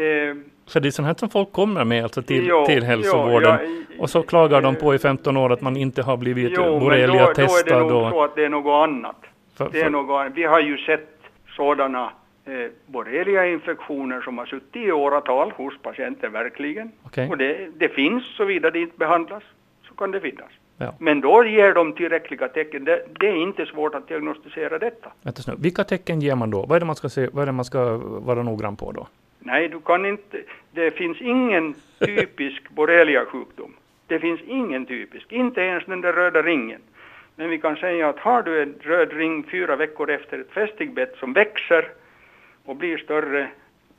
eh, 0.00 0.36
så 0.66 0.80
det 0.80 0.88
är 0.88 0.90
sådana 0.90 1.08
här 1.08 1.14
som 1.14 1.30
folk 1.30 1.52
kommer 1.52 1.84
med 1.84 2.02
alltså 2.02 2.22
till, 2.22 2.46
jo, 2.46 2.66
till 2.66 2.84
hälsovården. 2.84 3.58
Jo, 3.62 3.84
ja, 3.90 4.02
och 4.02 4.10
så 4.10 4.22
klagar 4.22 4.62
de 4.62 4.76
på 4.76 4.94
i 4.94 4.98
15 4.98 5.36
år 5.36 5.52
att 5.52 5.60
man 5.60 5.76
inte 5.76 6.02
har 6.02 6.16
blivit 6.16 6.56
borrelia-testad. 6.56 7.64
Jo, 7.66 7.78
men 7.78 7.88
då, 7.88 8.00
då 8.00 8.00
är 8.00 8.08
det 8.08 8.08
nog 8.08 8.12
så 8.12 8.24
att 8.24 8.34
det 8.36 8.44
är 8.44 8.48
något 8.48 8.88
annat. 8.88 9.16
För, 9.56 9.68
det 9.72 9.80
är 9.80 9.90
något, 9.90 10.32
vi 10.34 10.44
har 10.44 10.60
ju 10.60 10.78
sett 10.78 11.08
sådana 11.56 12.10
eh, 12.48 12.70
borreliainfektioner 12.86 14.20
som 14.20 14.38
har 14.38 14.46
suttit 14.46 14.76
i 14.76 14.92
åratal 14.92 15.50
hos 15.50 15.78
patienten 15.82 16.32
verkligen. 16.32 16.92
Okay. 17.04 17.28
Och 17.28 17.38
det, 17.38 17.68
det 17.76 17.88
finns, 17.88 18.24
såvida 18.36 18.70
det 18.70 18.80
inte 18.80 18.98
behandlas, 18.98 19.42
så 19.88 19.94
kan 19.94 20.10
det 20.10 20.20
finnas. 20.20 20.50
Ja. 20.76 20.94
Men 20.98 21.20
då 21.20 21.44
ger 21.44 21.74
de 21.74 21.92
tillräckliga 21.92 22.48
tecken. 22.48 22.84
Det, 22.84 23.06
det, 23.20 23.28
är 23.28 23.36
inte 23.36 23.66
svårt 23.66 23.94
att 23.94 24.08
diagnostisera 24.08 24.78
detta. 24.78 25.12
Vänta 25.22 25.54
Vilka 25.54 25.84
tecken 25.84 26.20
ger 26.20 26.34
man 26.34 26.50
då? 26.50 26.66
Vad 26.66 26.76
är 26.76 26.80
det 26.80 26.86
man 26.86 26.96
ska, 26.96 27.08
se, 27.08 27.28
vad 27.32 27.42
är 27.42 27.46
det 27.46 27.52
man 27.52 27.64
ska 27.64 27.96
vara 27.96 28.42
noggrann 28.42 28.76
på 28.76 28.92
då? 28.92 29.06
Nej, 29.38 29.68
du 29.68 29.80
kan 29.80 30.06
inte. 30.06 30.38
Det 30.70 30.90
finns 30.90 31.20
ingen 31.20 31.74
typisk 31.98 32.62
borrelia-sjukdom. 32.70 33.72
Det 34.06 34.18
finns 34.18 34.40
ingen 34.46 34.86
typisk, 34.86 35.32
inte 35.32 35.60
ens 35.60 35.84
den 35.86 36.00
där 36.00 36.12
röda 36.12 36.42
ringen. 36.42 36.80
Men 37.36 37.50
vi 37.50 37.58
kan 37.58 37.76
säga 37.76 38.08
att 38.08 38.18
har 38.18 38.42
du 38.42 38.62
en 38.62 38.74
röd 38.80 39.12
ring 39.12 39.44
fyra 39.50 39.76
veckor 39.76 40.10
efter 40.10 40.38
ett 40.38 40.50
fästigbett 40.50 41.16
som 41.16 41.32
växer 41.32 41.88
och 42.68 42.76
blir 42.76 42.98
större 42.98 43.48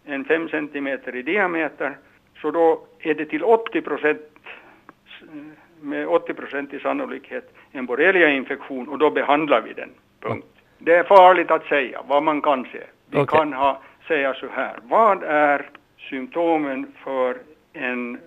än 0.06 0.26
5 0.26 0.50
centimeter 0.50 1.16
i 1.16 1.22
diameter, 1.22 1.98
så 2.42 2.52
då 2.52 2.86
är 3.00 3.14
det 3.14 3.26
till 3.26 3.44
80 3.44 3.82
procent 3.82 4.22
med 5.82 6.08
80 6.08 6.34
procent 6.34 6.74
i 6.74 6.80
sannolikhet 6.80 7.54
en 7.72 7.86
borreliainfektion 7.86 8.90
och 8.90 8.98
då 8.98 9.10
behandlar 9.10 9.62
vi 9.62 9.74
den. 9.74 9.90
Punkt. 10.20 10.48
Det 10.78 10.96
är 10.96 11.04
farligt 11.04 11.52
att 11.52 11.66
säga 11.66 12.02
vad 12.08 12.24
man 12.24 12.42
kan 12.42 12.64
se. 12.64 12.84
Vi 13.10 13.18
Okej. 13.18 13.38
kan 13.38 13.54
ha, 13.54 13.82
säga 14.08 14.34
så 14.34 14.48
här, 14.48 14.80
vad 14.84 15.24
är 15.24 15.70
symptomen 16.10 16.94
för 17.04 17.38
en 17.74 18.20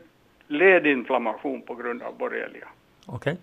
ledinflammation 0.46 1.62
på 1.62 1.74
grund 1.74 2.02
av 2.02 2.16
borrelia? 2.18 2.68
Okej. 3.06 3.36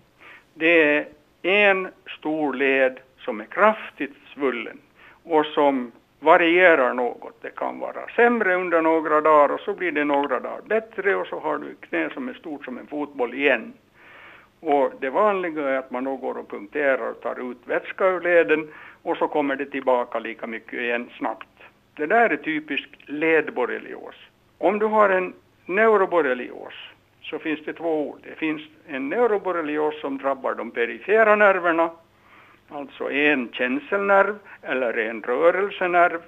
Det 0.54 0.98
är 0.98 1.06
en 1.42 1.88
stor 2.18 2.54
led 2.54 3.00
som 3.18 3.40
är 3.40 3.44
kraftigt 3.44 4.14
svullen 4.34 4.78
och 5.22 5.46
som 5.46 5.92
varierar 6.20 6.94
något. 6.94 7.42
Det 7.42 7.54
kan 7.56 7.78
vara 7.78 8.08
sämre 8.16 8.54
under 8.54 8.82
några 8.82 9.20
dagar 9.20 9.54
och 9.54 9.60
så 9.60 9.74
blir 9.74 9.92
det 9.92 10.04
några 10.04 10.40
dagar 10.40 10.60
bättre 10.66 11.16
och 11.16 11.26
så 11.26 11.38
har 11.38 11.58
du 11.58 11.70
ett 11.70 11.80
knä 11.80 12.10
som 12.10 12.28
är 12.28 12.34
stort 12.34 12.64
som 12.64 12.78
en 12.78 12.86
fotboll 12.86 13.34
igen. 13.34 13.72
Och 14.60 14.92
det 15.00 15.10
vanliga 15.10 15.68
är 15.68 15.78
att 15.78 15.90
man 15.90 16.04
då 16.04 16.16
går 16.16 16.38
och 16.38 16.50
punkterar 16.50 17.10
och 17.10 17.20
tar 17.20 17.50
ut 17.50 17.58
vätska 17.64 18.06
ur 18.06 18.20
leden 18.20 18.68
och 19.02 19.16
så 19.16 19.28
kommer 19.28 19.56
det 19.56 19.66
tillbaka 19.66 20.18
lika 20.18 20.46
mycket 20.46 20.80
igen 20.80 21.10
snabbt. 21.18 21.46
Det 21.96 22.06
där 22.06 22.30
är 22.30 22.36
typisk 22.36 22.88
ledborrelios. 23.06 24.14
Om 24.58 24.78
du 24.78 24.86
har 24.86 25.10
en 25.10 25.32
neuroborrelios 25.66 26.74
så 27.22 27.38
finns 27.38 27.64
det 27.64 27.72
två 27.72 28.08
ord. 28.08 28.18
Det 28.22 28.34
finns 28.34 28.62
en 28.86 29.08
neuroborrelios 29.08 30.00
som 30.00 30.18
drabbar 30.18 30.54
de 30.54 30.70
perifera 30.70 31.36
nerverna, 31.36 31.90
alltså 32.72 33.10
en 33.10 33.52
känselnerv 33.52 34.38
eller 34.62 34.98
en 34.98 35.22
rörelsenerv 35.22 36.20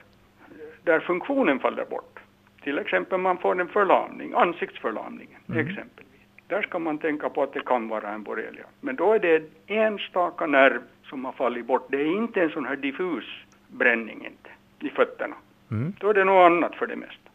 där 0.85 1.01
funktionen 1.01 1.59
faller 1.59 1.85
bort. 1.85 2.19
Till 2.63 2.79
exempel 2.79 3.19
man 3.19 3.39
får 3.39 3.61
en 3.61 3.69
förlamning, 3.69 4.33
ansiktsförlamningen 4.37 5.41
exempelvis. 5.47 6.13
Där 6.47 6.63
ska 6.63 6.79
man 6.79 6.99
tänka 6.99 7.29
på 7.29 7.43
att 7.43 7.53
det 7.53 7.65
kan 7.65 7.89
vara 7.89 8.09
en 8.09 8.23
borrelia. 8.23 8.65
Men 8.81 8.97
då 8.97 9.13
är 9.13 9.19
det 9.19 9.37
en 9.37 9.47
enstaka 9.67 10.47
nerv 10.47 10.81
som 11.05 11.25
har 11.25 11.33
fallit 11.33 11.67
bort. 11.67 11.87
Det 11.91 12.01
är 12.01 12.17
inte 12.17 12.43
en 12.43 12.51
sån 12.51 12.67
här 12.67 12.77
diffus 12.77 13.25
bränning 13.69 14.27
inte, 14.27 14.51
i 14.81 14.91
fötterna. 14.91 15.35
Mm. 15.71 15.93
Då 16.01 16.09
är 16.09 16.15
det 16.15 16.25
något 16.25 16.47
annat 16.47 16.75
för 16.75 16.87
det 16.87 16.97
mesta. 16.97 17.31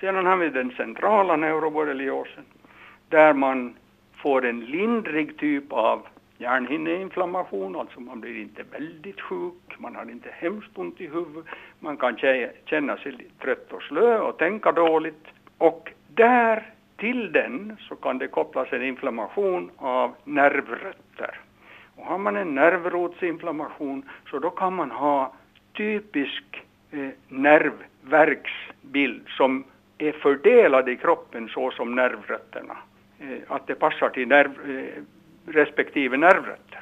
Sedan 0.00 0.26
har 0.26 0.36
vi 0.36 0.48
den 0.48 0.70
centrala 0.70 1.36
neuroborreliosen 1.36 2.44
där 3.08 3.32
man 3.32 3.74
får 4.16 4.46
en 4.46 4.60
lindrig 4.60 5.38
typ 5.38 5.72
av 5.72 6.06
hjärnhinneinflammation, 6.42 7.76
alltså 7.76 8.00
man 8.00 8.20
blir 8.20 8.40
inte 8.40 8.62
väldigt 8.70 9.20
sjuk, 9.20 9.78
man 9.78 9.96
har 9.96 10.10
inte 10.10 10.28
hemskt 10.32 10.78
ont 10.78 11.00
i 11.00 11.06
huvudet, 11.06 11.44
man 11.80 11.96
kan 11.96 12.16
känna 12.64 12.96
sig 12.96 13.26
trött 13.42 13.72
och 13.72 13.82
slö 13.82 14.18
och 14.18 14.38
tänka 14.38 14.72
dåligt. 14.72 15.26
Och 15.58 15.92
där 16.08 16.72
till 16.96 17.32
den 17.32 17.76
så 17.88 17.96
kan 17.96 18.18
det 18.18 18.28
kopplas 18.28 18.72
en 18.72 18.82
inflammation 18.82 19.70
av 19.76 20.14
nervrötter. 20.24 21.40
Och 21.96 22.06
har 22.06 22.18
man 22.18 22.36
en 22.36 22.54
nervrotsinflammation 22.54 24.02
så 24.30 24.38
då 24.38 24.50
kan 24.50 24.74
man 24.74 24.90
ha 24.90 25.32
typisk 25.72 26.44
eh, 26.90 27.08
nervverksbild 27.28 29.28
som 29.28 29.64
är 29.98 30.12
fördelad 30.12 30.88
i 30.88 30.96
kroppen 30.96 31.48
så 31.48 31.70
som 31.70 31.94
nervrötterna. 31.94 32.76
Eh, 33.18 33.38
att 33.48 33.66
det 33.66 33.74
passar 33.74 34.08
till 34.08 34.28
nerv, 34.28 34.70
eh, 34.70 35.02
respektive 35.46 36.16
nervrötter. 36.16 36.80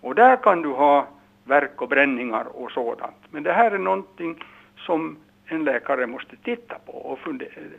Och 0.00 0.14
där 0.14 0.36
kan 0.36 0.62
du 0.62 0.68
ha 0.68 1.08
värk 1.44 1.82
och 1.82 1.88
bränningar 1.88 2.44
och 2.44 2.70
sådant. 2.70 3.16
Men 3.30 3.42
det 3.42 3.52
här 3.52 3.70
är 3.70 3.78
någonting 3.78 4.44
som 4.76 5.16
en 5.46 5.64
läkare 5.64 6.06
måste 6.06 6.36
titta 6.36 6.76
på 6.86 6.92
och 6.92 7.18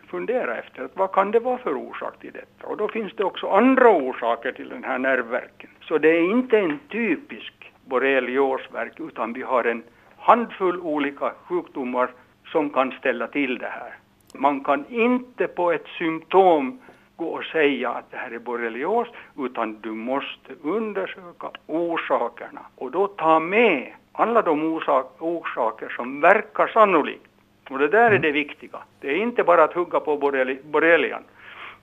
fundera 0.08 0.58
efter. 0.58 0.84
Att 0.84 0.98
vad 0.98 1.12
kan 1.12 1.32
det 1.32 1.40
vara 1.40 1.58
för 1.58 1.74
orsak 1.74 2.20
till 2.20 2.32
detta? 2.32 2.68
Och 2.68 2.78
då 2.78 2.88
finns 2.88 3.14
det 3.16 3.24
också 3.24 3.48
andra 3.48 3.90
orsaker 3.90 4.52
till 4.52 4.70
den 4.70 4.84
här 4.84 4.98
nervvärken. 4.98 5.70
Så 5.82 5.98
det 5.98 6.10
är 6.10 6.32
inte 6.32 6.60
en 6.60 6.80
typisk 6.90 7.72
borreliosvärk 7.86 9.00
utan 9.00 9.34
vi 9.34 9.42
har 9.42 9.64
en 9.64 9.84
handfull 10.18 10.80
olika 10.80 11.34
sjukdomar 11.48 12.10
som 12.46 12.70
kan 12.70 12.92
ställa 12.92 13.28
till 13.28 13.58
det 13.58 13.70
här. 13.70 13.94
Man 14.34 14.64
kan 14.64 14.86
inte 14.90 15.48
på 15.48 15.72
ett 15.72 15.88
symptom 15.98 16.80
gå 17.22 17.28
och 17.28 17.44
säga 17.44 17.90
att 17.90 18.12
det 18.12 18.18
här 18.18 18.32
är 18.32 18.40
borrelios 18.40 19.08
utan 19.46 19.68
du 19.82 19.92
måste 19.92 20.52
undersöka 20.64 21.48
orsakerna 21.68 22.62
och 22.76 22.92
då 22.92 23.08
ta 23.08 23.40
med 23.40 23.94
alla 24.12 24.42
de 24.42 24.64
orsak, 24.74 25.06
orsaker 25.20 25.90
som 25.98 26.22
verkar 26.22 26.68
sannolikt. 26.68 27.32
Och 27.70 27.80
det 27.80 27.88
där 27.88 28.12
är 28.12 28.20
det 28.20 28.32
viktiga. 28.32 28.80
Det 29.00 29.08
är 29.08 29.16
inte 29.16 29.44
bara 29.44 29.64
att 29.64 29.74
hugga 29.74 30.00
på 30.00 30.18
borreli, 30.18 30.60
borrelian. 30.64 31.24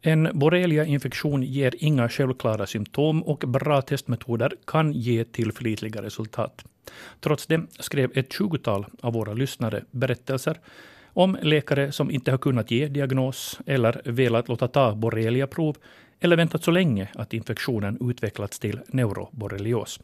En 0.02 0.28
borrelia-infektion 0.32 1.42
ger 1.42 1.74
inga 1.78 2.08
självklara 2.08 2.66
symptom 2.66 3.22
och 3.22 3.38
bra 3.38 3.82
testmetoder 3.82 4.52
kan 4.66 4.92
ge 4.92 5.24
tillförlitliga 5.24 6.02
resultat. 6.02 6.64
Trots 7.20 7.46
det 7.46 7.60
skrev 7.70 8.10
ett 8.14 8.32
tjugotal 8.32 8.86
av 9.02 9.12
våra 9.12 9.32
lyssnare 9.32 9.82
berättelser 9.90 10.56
om 11.18 11.36
läkare 11.42 11.92
som 11.92 12.10
inte 12.10 12.30
har 12.30 12.38
kunnat 12.38 12.70
ge 12.70 12.88
diagnos 12.88 13.60
eller 13.66 14.00
velat 14.04 14.48
låta 14.48 14.68
ta 14.68 14.94
borreliaprov 14.94 15.76
eller 16.20 16.36
väntat 16.36 16.64
så 16.64 16.70
länge 16.70 17.08
att 17.14 17.32
infektionen 17.32 17.98
utvecklats 18.00 18.58
till 18.58 18.80
neuroborrelios. 18.86 20.00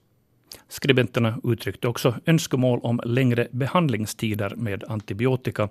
Skribenterna 0.69 1.35
uttryckte 1.45 1.89
också 1.89 2.15
önskemål 2.27 2.81
om 2.83 3.01
längre 3.05 3.49
behandlingstider 3.51 4.53
med 4.57 4.85
antibiotika, 4.89 5.69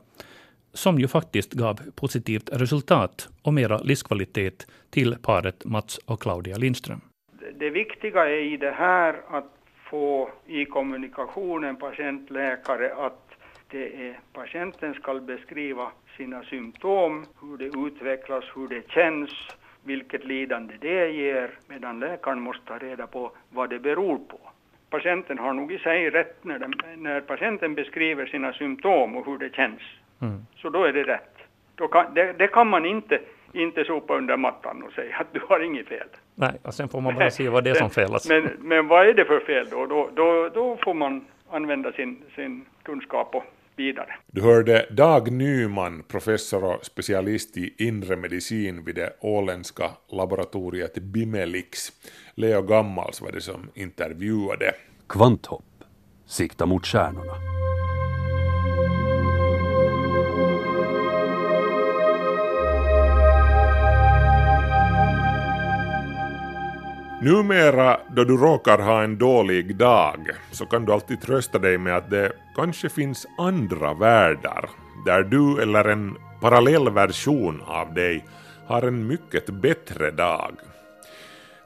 som 0.74 1.00
ju 1.00 1.08
faktiskt 1.08 1.54
gav 1.54 1.80
positivt 1.96 2.50
resultat 2.54 3.30
och 3.42 3.54
mera 3.54 3.78
livskvalitet 3.78 4.68
till 4.90 5.16
paret 5.22 5.66
Mats 5.66 5.98
och 5.98 6.22
Claudia 6.22 6.58
Lindström. 6.58 7.02
Det 7.60 7.70
viktiga 7.70 8.26
är 8.26 8.54
i 8.54 8.58
det 8.58 8.72
här 8.72 9.22
att 9.30 9.54
få 9.90 10.30
i 10.48 10.66
kommunikationen 10.66 11.76
patient-läkare 11.76 12.94
att 12.96 13.33
det 13.74 14.08
är 14.08 14.20
patienten 14.34 14.94
ska 14.94 15.14
beskriva 15.14 15.92
sina 16.18 16.44
symptom, 16.44 17.26
hur 17.42 17.58
det 17.58 17.88
utvecklas, 17.88 18.44
hur 18.56 18.68
det 18.68 18.92
känns, 18.92 19.30
vilket 19.84 20.26
lidande 20.26 20.74
det 20.80 21.12
ger, 21.12 21.52
medan 21.68 22.00
läkaren 22.00 22.42
måste 22.42 22.66
ta 22.66 22.78
reda 22.78 23.08
på 23.08 23.32
vad 23.50 23.70
det 23.70 23.80
beror 23.80 24.18
på. 24.18 24.40
Patienten 24.90 25.40
har 25.40 25.54
nog 25.54 25.72
i 25.72 25.80
sig 25.80 26.10
rätt 26.10 26.44
när, 26.44 26.60
den, 26.60 26.74
när 26.98 27.22
patienten 27.22 27.76
beskriver 27.76 28.26
sina 28.26 28.54
symptom 28.54 29.18
och 29.18 29.26
hur 29.26 29.38
det 29.38 29.56
känns. 29.56 29.82
Mm. 30.22 30.46
Så 30.56 30.70
då 30.70 30.84
är 30.84 30.94
det 30.94 31.04
rätt. 31.04 31.38
Kan, 31.92 32.14
det, 32.14 32.34
det 32.34 32.48
kan 32.48 32.68
man 32.68 32.86
inte, 32.86 33.20
inte 33.54 33.84
sopa 33.84 34.18
under 34.18 34.38
mattan 34.38 34.84
och 34.84 34.92
säga 34.92 35.18
att 35.18 35.34
du 35.34 35.40
har 35.50 35.60
inget 35.60 35.88
fel. 35.88 36.08
Nej, 36.36 36.60
och 36.64 36.74
sen 36.74 36.90
får 36.90 37.02
man 37.02 37.16
bara 37.16 37.30
se 37.30 37.50
vad 37.50 37.64
det 37.64 37.70
är 37.70 37.76
som 37.76 37.90
felas. 38.02 38.30
Men, 38.30 38.50
men 38.60 38.88
vad 38.88 39.08
är 39.08 39.14
det 39.14 39.26
för 39.26 39.40
fel 39.40 39.68
då? 39.70 39.86
Då, 39.86 40.10
då, 40.14 40.50
då 40.50 40.78
får 40.84 40.94
man 40.94 41.26
använda 41.50 41.92
sin, 41.92 42.24
sin 42.36 42.66
kunskap 42.84 43.36
och 43.36 43.44
vidare. 43.76 44.16
Du 44.32 44.42
hörde 44.42 44.86
Dag 44.92 45.32
Nyman, 45.32 46.04
professor 46.08 46.64
och 46.64 46.86
specialist 46.86 47.58
i 47.58 47.74
inre 47.78 48.16
medicin 48.16 48.86
vid 48.86 48.96
det 48.96 49.14
åländska 49.20 49.92
laboratoriet 50.12 50.94
Bimelix. 50.94 51.92
Leo 52.36 52.62
Gammals 52.62 53.22
var 53.22 53.32
det 53.32 53.42
som 53.42 53.70
intervjuade. 53.74 54.72
Kvanthopp. 55.10 55.64
Sikta 56.26 56.66
mot 56.66 56.86
stjärnorna. 56.86 57.34
Numera 67.24 68.00
då 68.16 68.24
du 68.24 68.38
råkar 68.38 68.80
ha 68.80 69.04
en 69.04 69.18
dålig 69.18 69.76
dag 69.76 70.30
så 70.52 70.66
kan 70.66 70.86
du 70.86 70.94
alltid 70.94 71.22
trösta 71.22 71.60
dig 71.60 71.78
med 71.78 71.98
att 71.98 72.10
det 72.10 72.32
kanske 72.56 72.90
finns 72.90 73.28
andra 73.38 73.94
världar 73.94 74.70
där 75.06 75.24
du 75.24 75.62
eller 75.62 75.86
en 75.86 76.18
parallell 76.42 76.90
version 76.90 77.62
av 77.66 77.94
dig 77.94 78.26
har 78.68 78.82
en 78.82 79.08
mycket 79.08 79.50
bättre 79.50 80.12
dag. 80.12 80.56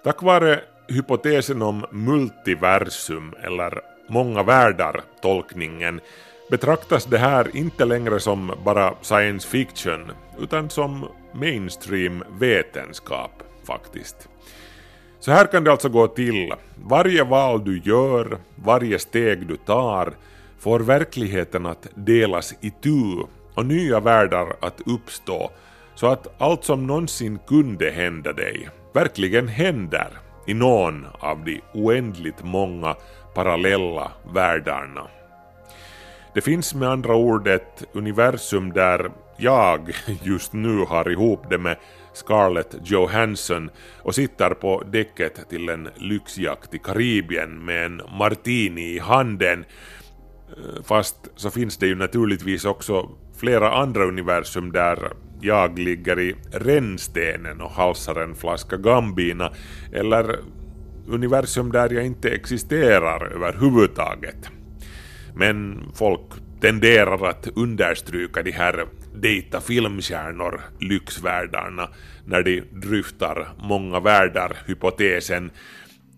Tack 0.04 0.24
vare 0.24 0.60
hypotesen 0.88 1.62
om 1.62 1.86
multiversum 1.92 3.34
eller 3.44 3.82
många 4.10 4.44
världar-tolkningen 4.44 6.02
betraktas 6.50 7.06
det 7.06 7.18
här 7.18 7.56
inte 7.56 7.86
längre 7.86 8.20
som 8.20 8.52
bara 8.64 8.94
science 9.02 9.48
fiction 9.48 10.12
utan 10.40 10.70
som 10.70 11.06
mainstream 11.34 12.24
vetenskap 12.40 13.44
faktiskt. 13.64 14.30
Så 15.20 15.32
här 15.32 15.46
kan 15.46 15.64
det 15.64 15.72
alltså 15.72 15.90
gå 15.90 16.08
till. 16.08 16.54
Varje 16.76 17.24
val 17.24 17.64
du 17.64 17.82
gör, 17.84 18.38
varje 18.56 19.00
steg 19.00 19.48
du 19.48 19.58
tar 19.58 20.14
får 20.60 20.80
verkligheten 20.80 21.66
att 21.66 21.88
delas 21.96 22.54
i 22.62 22.74
och 23.54 23.66
nya 23.66 24.00
världar 24.00 24.56
att 24.62 24.82
uppstå 24.86 25.52
så 25.96 26.08
att 26.08 26.42
allt 26.42 26.64
som 26.64 26.88
någonsin 26.88 27.40
kunde 27.48 27.92
hända 27.92 28.34
dig 28.34 28.70
verkligen 28.94 29.48
händer 29.48 30.10
i 30.48 30.54
någon 30.54 31.06
av 31.20 31.44
de 31.46 31.62
oändligt 31.74 32.44
många 32.44 32.96
parallella 33.34 34.12
världarna. 34.34 35.08
Det 36.34 36.42
finns 36.42 36.76
med 36.76 36.90
andra 36.90 37.16
ord 37.16 37.48
ett 37.48 37.84
universum 37.94 38.74
där 38.74 39.12
jag 39.38 39.92
just 40.24 40.54
nu 40.54 40.86
har 40.86 41.12
ihop 41.12 41.50
det 41.50 41.58
med 41.58 41.78
Scarlett 42.14 42.76
Johansson 42.84 43.70
och 44.02 44.16
sitter 44.16 44.50
på 44.50 44.84
däcket 44.86 45.50
till 45.50 45.70
en 45.70 45.90
lyxjakt 45.96 46.74
i 46.74 46.80
Karibien 46.80 47.66
med 47.66 47.86
en 47.86 48.02
martini 48.20 48.96
i 48.96 49.00
handen. 49.00 49.66
Eh, 50.50 50.84
fast 50.84 51.16
så 51.36 51.50
finns 51.50 51.78
det 51.78 51.88
ju 51.88 51.96
naturligtvis 51.96 52.66
också 52.66 53.10
flera 53.38 53.74
andra 53.74 54.06
universum 54.06 54.72
där 54.72 55.12
jag 55.42 55.80
ligger 55.80 56.20
i 56.20 56.36
rännstenen 56.52 57.62
och 57.62 57.72
halsar 57.72 58.16
en 58.16 58.36
flaska 58.36 58.78
Gambina 58.78 59.52
eller 59.94 60.40
universum 61.08 61.72
där 61.72 61.94
jag 61.94 62.06
inte 62.06 62.30
existerar 62.30 63.34
överhuvudtaget. 63.34 64.50
Men 65.36 65.84
folk 65.96 66.22
tenderar 66.62 67.30
att 67.30 67.48
understryka 67.56 68.44
de 68.44 68.52
här 68.52 68.86
dejta 69.16 69.62
filmstjärnor 69.62 70.62
lyxvärldarna 70.80 71.90
när 72.26 72.44
de 72.44 72.62
dryftar 72.62 73.48
många 73.58 74.00
världar-hypotesen. 74.00 75.52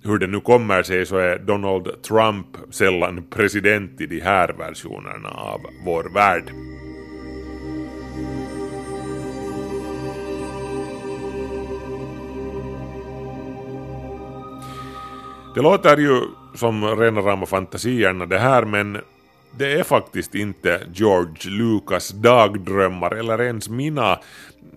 Hur 0.03 0.17
det 0.17 0.27
nu 0.27 0.39
kommer 0.39 0.83
sig 0.83 1.05
så 1.05 1.17
är 1.17 1.39
Donald 1.39 2.01
Trump 2.01 2.47
sällan 2.69 3.23
president 3.29 4.01
i 4.01 4.05
de 4.05 4.19
här 4.19 4.47
versionerna 4.57 5.29
av 5.29 5.59
vår 5.85 6.13
värld. 6.13 6.43
Det 15.55 15.61
låter 15.61 15.97
ju 15.97 16.21
som 16.55 16.85
rena 16.85 17.21
rama 17.21 17.45
fantasierna 17.45 18.25
det 18.25 18.39
här 18.39 18.65
men 18.65 18.97
det 19.57 19.79
är 19.79 19.83
faktiskt 19.83 20.35
inte 20.35 20.81
George 20.93 21.49
Lucas 21.51 22.09
dagdrömmar 22.09 23.15
eller 23.15 23.41
ens 23.41 23.69
mina. 23.69 24.19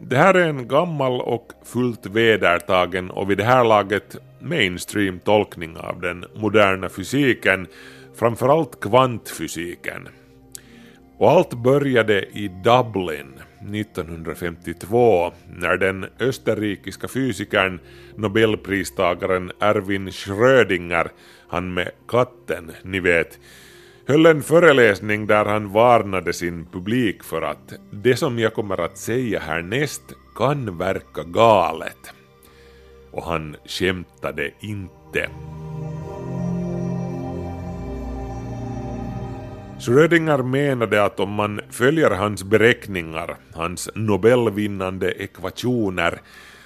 Det 0.01 0.17
här 0.17 0.35
är 0.35 0.49
en 0.49 0.69
gammal 0.69 1.21
och 1.21 1.53
fullt 1.65 2.07
vedertagen 2.07 3.11
och 3.11 3.31
vid 3.31 3.39
det 3.39 3.45
här 3.45 3.65
laget 3.65 4.17
mainstream 4.41 5.19
tolkning 5.21 5.77
av 5.77 6.01
den 6.01 6.25
moderna 6.35 6.89
fysiken, 6.89 7.67
framförallt 8.15 8.81
kvantfysiken. 8.81 10.09
Och 11.19 11.31
allt 11.31 11.55
började 11.55 12.23
i 12.23 12.49
Dublin 12.49 13.33
1952 13.75 15.33
när 15.57 15.77
den 15.77 16.07
österrikiska 16.21 17.09
fysikern 17.09 17.81
nobelpristagaren 18.17 19.53
Erwin 19.61 20.13
Schrödinger, 20.13 21.11
han 21.49 21.75
med 21.75 21.91
katten, 22.09 22.73
ni 22.83 23.01
vet, 23.01 23.39
höll 24.07 24.27
en 24.27 24.43
föreläsning 24.43 25.27
där 25.27 25.45
han 25.45 25.73
varnade 25.73 26.33
sin 26.33 26.67
publik 26.73 27.25
för 27.25 27.43
att 27.43 27.73
det 27.91 28.17
som 28.17 28.39
jag 28.39 28.55
kommer 28.55 28.81
att 28.81 28.99
säga 28.99 29.41
härnäst 29.41 30.03
kan 30.37 30.79
verka 30.79 31.23
galet. 31.23 32.13
Och 33.11 33.25
han 33.25 33.57
skämtade 33.67 34.51
inte. 34.61 35.29
Schrödinger 39.81 40.39
menade 40.39 41.05
att 41.05 41.21
om 41.21 41.33
man 41.33 41.61
följer 41.71 42.11
hans 42.11 42.45
beräkningar, 42.45 43.37
hans 43.55 43.91
Nobelvinnande 43.95 45.13
ekvationer, 45.13 46.21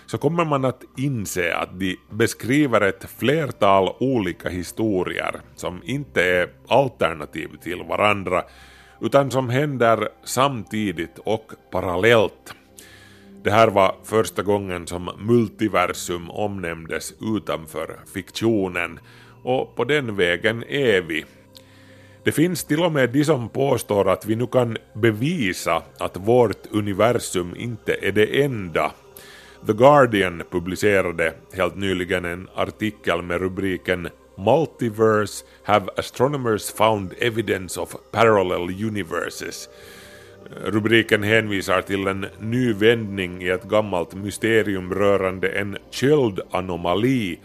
så 0.06 0.18
kommer 0.18 0.44
man 0.44 0.64
att 0.64 0.84
inse 0.96 1.54
att 1.54 1.80
de 1.80 1.96
beskriver 2.10 2.80
ett 2.80 3.04
flertal 3.18 3.94
olika 4.00 4.48
historier 4.48 5.40
som 5.54 5.80
inte 5.84 6.22
är 6.22 6.48
alternativ 6.68 7.48
till 7.62 7.82
varandra 7.88 8.44
utan 9.00 9.30
som 9.30 9.48
händer 9.48 10.08
samtidigt 10.24 11.18
och 11.18 11.52
parallellt. 11.70 12.54
Det 13.42 13.50
här 13.50 13.68
var 13.68 13.94
första 14.04 14.42
gången 14.42 14.86
som 14.86 15.10
multiversum 15.18 16.30
omnämndes 16.30 17.14
utanför 17.36 18.00
fiktionen 18.14 18.98
och 19.42 19.76
på 19.76 19.84
den 19.84 20.16
vägen 20.16 20.64
är 20.68 21.00
vi. 21.00 21.24
Det 22.24 22.32
finns 22.32 22.64
till 22.64 22.82
och 22.82 22.92
med 22.92 23.10
de 23.10 23.24
som 23.24 23.48
påstår 23.48 24.08
att 24.08 24.26
vi 24.26 24.36
nu 24.36 24.46
kan 24.46 24.76
bevisa 24.94 25.82
att 25.98 26.16
vårt 26.16 26.66
universum 26.70 27.54
inte 27.56 27.96
är 28.02 28.12
det 28.12 28.42
enda 28.42 28.92
The 29.66 29.72
Guardian 29.72 30.42
publicerade 30.50 31.34
helt 31.52 31.76
nyligen 31.76 32.24
en 32.24 32.48
artikel 32.54 33.22
med 33.22 33.40
rubriken 33.40 34.08
Multiverse 34.38 35.44
have 35.62 35.88
astronomers 35.96 36.72
found 36.72 37.14
evidence 37.18 37.80
of 37.80 37.96
parallel 38.12 38.84
universes. 38.84 39.68
Rubriken 40.64 41.22
hänvisar 41.22 41.82
till 41.82 42.06
en 42.06 42.26
ny 42.40 42.72
vändning 42.72 43.42
i 43.42 43.48
ett 43.48 43.64
gammalt 43.64 44.14
mysterium 44.14 44.94
rörande 44.94 45.48
en 45.48 45.76
köldanomali 45.90 47.40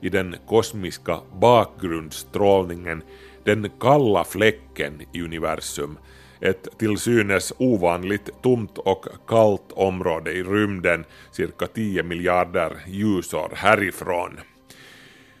i 0.00 0.08
den 0.08 0.36
kosmiska 0.48 1.20
bakgrundsstrålningen, 1.40 3.02
den 3.44 3.70
kalla 3.80 4.24
fläcken 4.24 5.02
i 5.12 5.22
universum, 5.22 5.98
ett 6.40 6.78
till 6.78 6.98
synes 6.98 7.52
ovanligt 7.58 8.30
tomt 8.42 8.78
och 8.78 9.06
kallt 9.28 9.72
område 9.72 10.32
i 10.32 10.42
rymden 10.42 11.04
cirka 11.32 11.66
10 11.66 12.02
miljarder 12.02 12.72
ljusår 12.86 13.52
härifrån. 13.54 14.40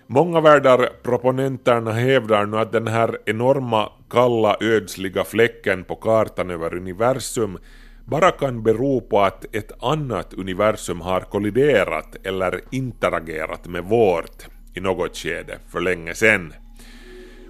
Många 0.06 0.40
världar 0.40 0.88
proponenterna 1.02 1.92
hävdar 1.92 2.46
nu 2.46 2.58
att 2.58 2.72
den 2.72 2.86
här 2.86 3.18
enorma 3.26 3.92
kalla 4.10 4.56
ödsliga 4.60 5.24
fläcken 5.24 5.84
på 5.84 5.96
kartan 5.96 6.50
över 6.50 6.74
universum 6.74 7.58
bara 8.04 8.30
kan 8.30 8.62
bero 8.62 9.00
på 9.00 9.20
att 9.20 9.54
ett 9.54 9.82
annat 9.82 10.34
universum 10.34 11.00
har 11.00 11.20
kolliderat 11.20 12.16
eller 12.24 12.60
interagerat 12.70 13.66
med 13.66 13.84
vårt 13.84 14.46
i 14.74 14.80
något 14.80 15.16
skede 15.16 15.58
för 15.68 15.80
länge 15.80 16.14
sedan. 16.14 16.52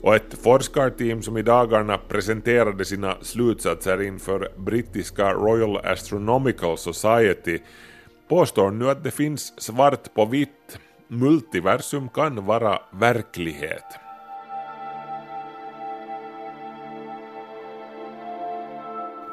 Och 0.03 0.15
ett 0.15 0.35
forskarteam 0.43 1.23
som 1.23 1.37
i 1.37 1.43
dagarna 1.43 1.99
presenterade 1.99 2.85
sina 2.85 3.17
slutsatser 3.23 4.03
inför 4.03 4.49
brittiska 4.57 5.33
Royal 5.33 5.77
Astronomical 5.77 6.79
Society 6.79 7.59
påstår 8.29 8.71
nu 8.71 8.91
att 8.91 9.05
det 9.05 9.11
finns 9.11 9.63
svart 9.63 10.15
på 10.15 10.25
vitt. 10.25 10.79
Multiversum 11.09 12.09
kan 12.09 12.47
vara 12.47 12.79
verklighet. 12.91 13.85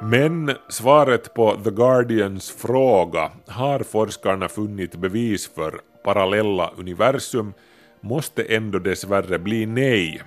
Men 0.01 0.51
svaret 0.69 1.33
på 1.33 1.55
The 1.63 1.71
Guardians 1.71 2.51
fråga 2.51 3.31
har 3.47 3.79
forskarna 3.79 4.47
funnit 4.47 4.95
bevis 4.95 5.49
för 5.55 5.79
parallella 6.03 6.71
universum 6.77 7.53
måste 8.01 8.43
ändå 8.43 8.79
dessvärre 8.79 9.39
bli 9.39 9.65
nej. 9.65 10.21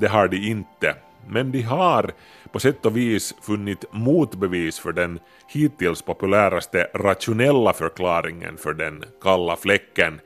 Det 0.00 0.08
har 0.08 0.28
de 0.28 0.36
inte. 0.36 0.94
Men 1.28 1.52
de 1.52 1.62
har 1.62 2.12
på 2.52 2.60
sätt 2.60 2.86
och 2.86 2.96
vis 2.96 3.34
funnit 3.42 3.84
motbevis 3.92 4.78
för 4.78 4.92
den 4.92 5.18
hittills 5.48 6.02
populäraste 6.02 6.86
rationella 6.94 7.72
förklaringen 7.72 8.56
för 8.56 8.72
den 8.72 9.04
kalla 9.22 9.56
fläcken. 9.56 10.20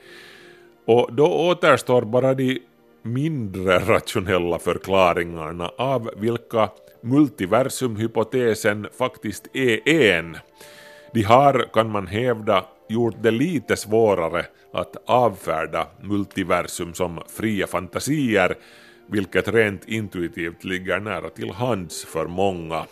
Och 0.86 1.08
då 1.12 1.26
återstår 1.26 2.02
bara 2.02 2.34
de 2.34 2.60
mindre 3.02 3.78
rationella 3.78 4.58
förklaringarna 4.58 5.70
av 5.78 6.10
vilka 6.16 6.68
multiversumhypotesen 7.00 8.86
faktiskt 8.98 9.56
är 9.56 9.88
en. 9.88 10.36
De 11.12 11.22
har, 11.22 11.68
kan 11.72 11.90
man 11.90 12.06
hävda, 12.06 12.64
gjort 12.88 13.16
det 13.22 13.30
lite 13.30 13.76
svårare 13.76 14.46
att 14.72 14.96
avfärda 15.06 15.86
multiversum 16.02 16.94
som 16.94 17.20
fria 17.28 17.66
fantasier 17.66 18.56
vilket 19.06 19.48
rent 19.48 19.88
intuitivt 19.88 20.64
ligger 20.64 21.00
nära 21.00 21.30
till 21.30 21.50
hands 21.50 22.04
för 22.04 22.26
många. 22.26 22.86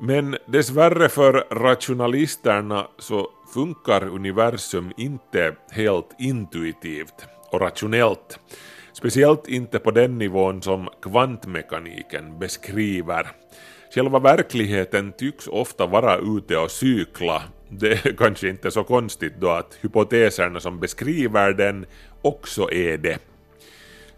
Men 0.00 0.36
dessvärre 0.46 1.08
för 1.08 1.32
rationalisterna 1.50 2.86
så 2.98 3.30
funkar 3.54 4.08
universum 4.08 4.92
inte 4.96 5.54
helt 5.70 6.08
intuitivt 6.18 7.26
och 7.50 7.60
rationellt. 7.60 8.38
Speciellt 8.92 9.48
inte 9.48 9.78
på 9.78 9.90
den 9.90 10.18
nivån 10.18 10.62
som 10.62 10.88
kvantmekaniken 11.02 12.38
beskriver. 12.38 13.26
Själva 13.94 14.18
verkligheten 14.18 15.12
tycks 15.12 15.46
ofta 15.46 15.86
vara 15.86 16.16
ute 16.18 16.56
och 16.56 16.70
cykla. 16.70 17.42
Det 17.68 18.06
är 18.06 18.16
kanske 18.16 18.48
inte 18.48 18.70
så 18.70 18.84
konstigt 18.84 19.34
då 19.40 19.50
att 19.50 19.78
hypoteserna 19.80 20.60
som 20.60 20.80
beskriver 20.80 21.52
den 21.52 21.86
också 22.22 22.72
är 22.72 22.98
det. 22.98 23.29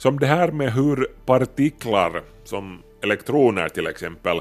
Som 0.03 0.19
det 0.19 0.27
här 0.27 0.53
med 0.53 0.73
hur 0.73 1.07
partiklar, 1.27 2.23
som 2.45 2.83
elektroner 3.03 3.69
till 3.69 3.87
exempel, 3.87 4.41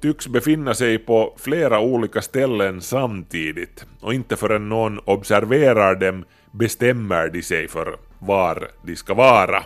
tycks 0.00 0.28
befinna 0.28 0.74
sig 0.74 0.98
på 0.98 1.34
flera 1.38 1.80
olika 1.80 2.22
ställen 2.22 2.80
samtidigt 2.80 3.86
och 4.00 4.14
inte 4.14 4.36
förrän 4.36 4.68
någon 4.68 4.98
observerar 4.98 5.94
dem 5.94 6.24
bestämmer 6.50 7.28
de 7.28 7.42
sig 7.42 7.68
för 7.68 7.96
var 8.18 8.68
de 8.82 8.96
ska 8.96 9.14
vara. 9.14 9.62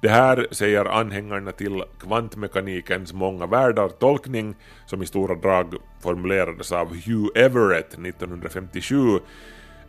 Det 0.00 0.08
här 0.08 0.46
säger 0.50 0.84
anhängarna 0.84 1.52
till 1.52 1.82
kvantmekanikens 2.00 3.12
många 3.12 3.46
världar 3.46 3.88
tolkning 3.88 4.54
som 4.86 5.02
i 5.02 5.06
stora 5.06 5.34
drag 5.34 5.74
formulerades 6.02 6.72
av 6.72 6.88
Hugh 6.88 7.28
Everett 7.34 7.92
1957 7.92 8.96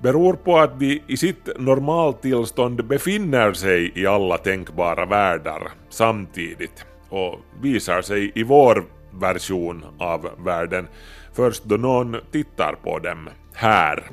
beror 0.01 0.33
på 0.33 0.57
att 0.57 0.79
de 0.79 1.01
i 1.07 1.17
sitt 1.17 1.49
normaltillstånd 1.57 2.85
befinner 2.85 3.53
sig 3.53 3.91
i 3.95 4.05
alla 4.05 4.37
tänkbara 4.37 5.05
världar 5.05 5.71
samtidigt 5.89 6.85
och 7.09 7.39
visar 7.61 8.01
sig 8.01 8.31
i 8.35 8.43
vår 8.43 8.85
version 9.11 9.85
av 9.99 10.29
världen 10.45 10.87
först 11.33 11.63
då 11.63 11.77
någon 11.77 12.15
tittar 12.31 12.75
på 12.83 12.99
dem 12.99 13.29
här. 13.53 14.03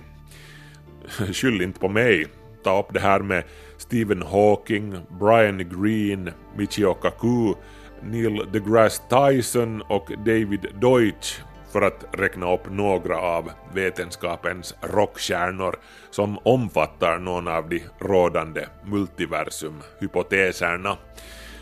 Skyll 1.33 1.63
inte 1.63 1.81
på 1.81 1.89
mig. 1.89 2.27
Ta 2.65 2.81
upp 2.81 2.93
det 2.93 3.01
här 3.01 3.21
med 3.21 3.45
Stephen 3.77 4.23
Hawking, 4.23 4.95
Brian 5.21 5.59
Greene, 5.59 6.33
Michio 6.57 6.95
Kaku, 6.95 7.55
Neil 8.03 8.47
deGrasse 8.53 9.03
Tyson 9.11 9.83
och 9.83 10.11
David 10.19 10.67
Deutsch 10.81 11.41
för 11.73 11.83
att 11.83 12.05
räkna 12.13 12.55
upp 12.55 12.71
några 12.71 13.19
av 13.19 13.51
vetenskapens 13.75 14.75
rockstjärnor 14.81 15.77
som 16.11 16.39
omfattar 16.39 17.19
någon 17.19 17.49
av 17.49 17.69
de 17.69 17.83
rådande 17.99 18.67
multiversumhypoteserna. 18.85 20.97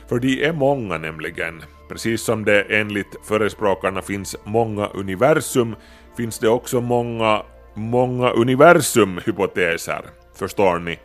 För 0.09 0.19
de 0.19 0.45
är 0.45 0.53
många 0.53 0.99
nämligen. 0.99 1.63
Precis 1.89 2.23
som 2.23 2.45
det 2.45 2.63
enligt 2.63 3.17
förespråkarna 3.29 4.03
finns 4.03 4.37
många 4.45 4.87
universum 4.87 5.77
finns 6.17 6.39
det 6.39 6.49
också 6.49 6.81
många, 6.81 7.43
många 7.75 8.31
universumhypoteser. 8.31 10.05
Förstår 10.35 10.79
ni? 10.79 10.99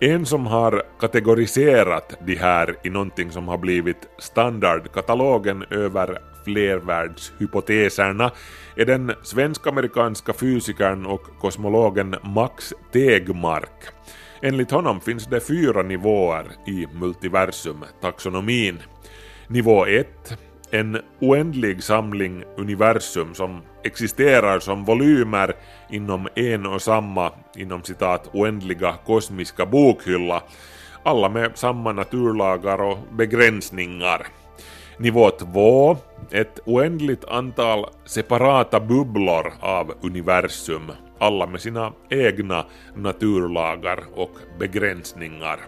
En 0.00 0.26
som 0.26 0.46
har 0.46 0.82
kategoriserat 1.00 2.18
de 2.26 2.34
här 2.34 2.76
i 2.82 2.90
någonting 2.90 3.30
som 3.30 3.48
har 3.48 3.58
blivit 3.58 4.08
standardkatalogen 4.18 5.64
över 5.70 6.18
flervärldshypoteserna 6.50 8.30
är 8.76 8.86
den 8.86 9.12
svensk-amerikanska 9.22 10.32
fysikern 10.32 11.06
och 11.06 11.22
kosmologen 11.40 12.16
Max 12.22 12.72
Tegmark. 12.92 13.84
Enligt 14.42 14.70
honom 14.70 15.00
finns 15.00 15.26
det 15.26 15.40
fyra 15.40 15.82
nivåer 15.82 16.46
i 16.66 16.86
multiversum-taxonomin. 16.86 18.78
Nivå 19.48 19.86
1 19.86 20.06
en 20.70 20.98
oändlig 21.20 21.82
samling 21.82 22.44
universum 22.56 23.34
som 23.34 23.62
existerar 23.84 24.58
som 24.58 24.84
volymer 24.84 25.52
inom 25.90 26.28
en 26.34 26.66
och 26.66 26.82
samma, 26.82 27.32
inom 27.56 27.82
citat, 27.82 28.30
oändliga 28.32 28.94
kosmiska 29.06 29.66
bokhylla, 29.66 30.42
alla 31.02 31.28
med 31.28 31.58
samma 31.58 31.92
naturlagar 31.92 32.82
och 32.82 32.98
begränsningar. 33.12 34.26
Nivå 35.00 35.30
2, 35.30 35.96
ett 36.30 36.60
oändligt 36.64 37.24
antal 37.24 37.86
separata 38.04 38.80
bubblor 38.80 39.52
av 39.60 39.94
universum, 40.02 40.92
alla 41.18 41.46
med 41.46 41.60
sina 41.60 41.92
egna 42.10 42.66
naturlagar 42.96 44.04
och 44.14 44.30
begränsningar. 44.58 45.60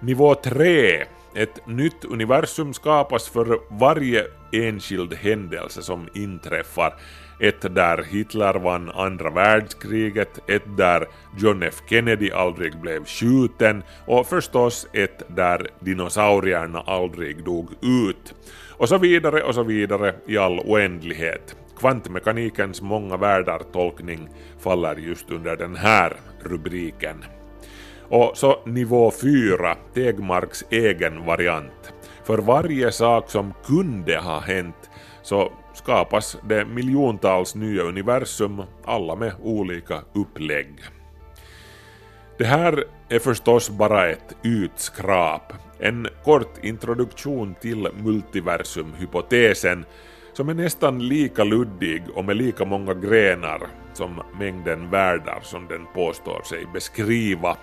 Nivå 0.00 0.34
3, 0.34 1.04
ett 1.34 1.66
nytt 1.66 2.04
universum 2.04 2.74
skapas 2.74 3.28
för 3.28 3.58
varje 3.70 4.24
enskild 4.52 5.14
händelse 5.14 5.82
som 5.82 6.08
inträffar. 6.14 6.94
Ett 7.40 7.74
där 7.74 8.02
Hitler 8.02 8.54
vann 8.54 8.90
andra 8.90 9.30
världskriget, 9.30 10.50
ett 10.50 10.76
där 10.76 11.06
John 11.38 11.62
F 11.62 11.82
Kennedy 11.86 12.30
aldrig 12.30 12.80
blev 12.80 13.04
skjuten 13.04 13.82
och 14.06 14.26
förstås 14.26 14.86
ett 14.92 15.22
där 15.28 15.66
dinosaurierna 15.80 16.80
aldrig 16.80 17.44
dog 17.44 17.70
ut. 17.82 18.34
Och 18.70 18.88
så 18.88 18.98
vidare 18.98 19.42
och 19.42 19.54
så 19.54 19.62
vidare 19.62 20.14
i 20.26 20.38
all 20.38 20.60
oändlighet. 20.60 21.56
Kvantmekanikens 21.78 22.82
många 22.82 23.16
världar 23.16 23.62
tolkning 23.72 24.28
faller 24.60 24.96
just 24.96 25.30
under 25.30 25.56
den 25.56 25.76
här 25.76 26.16
rubriken. 26.42 27.24
Och 28.08 28.32
så 28.34 28.60
nivå 28.66 29.12
4, 29.22 29.76
Tegmarks 29.94 30.64
egen 30.70 31.26
variant. 31.26 31.92
För 32.24 32.38
varje 32.38 32.92
sak 32.92 33.30
som 33.30 33.54
kunde 33.66 34.18
ha 34.18 34.40
hänt 34.40 34.90
så 35.22 35.52
skapas 35.82 36.36
det 36.48 36.64
miljontals 36.64 37.54
nya 37.54 37.82
universum, 37.82 38.62
alla 38.84 39.16
med 39.16 39.32
olika 39.42 40.02
upplägg. 40.12 40.68
Det 42.38 42.44
här 42.44 42.84
är 43.08 43.18
förstås 43.18 43.70
bara 43.70 44.10
ett 44.10 44.36
utskrap, 44.42 45.52
en 45.78 46.08
kort 46.24 46.64
introduktion 46.64 47.54
till 47.60 47.88
multiversumhypotesen 48.04 49.84
som 50.32 50.48
är 50.48 50.54
nästan 50.54 51.08
lika 51.08 51.44
luddig 51.44 52.02
och 52.14 52.24
med 52.24 52.36
lika 52.36 52.64
många 52.64 52.94
grenar 52.94 53.66
som 53.92 54.22
mängden 54.38 54.90
världar 54.90 55.40
som 55.42 55.68
den 55.68 55.86
påstår 55.94 56.42
sig 56.42 56.66
beskriva. 56.72 57.56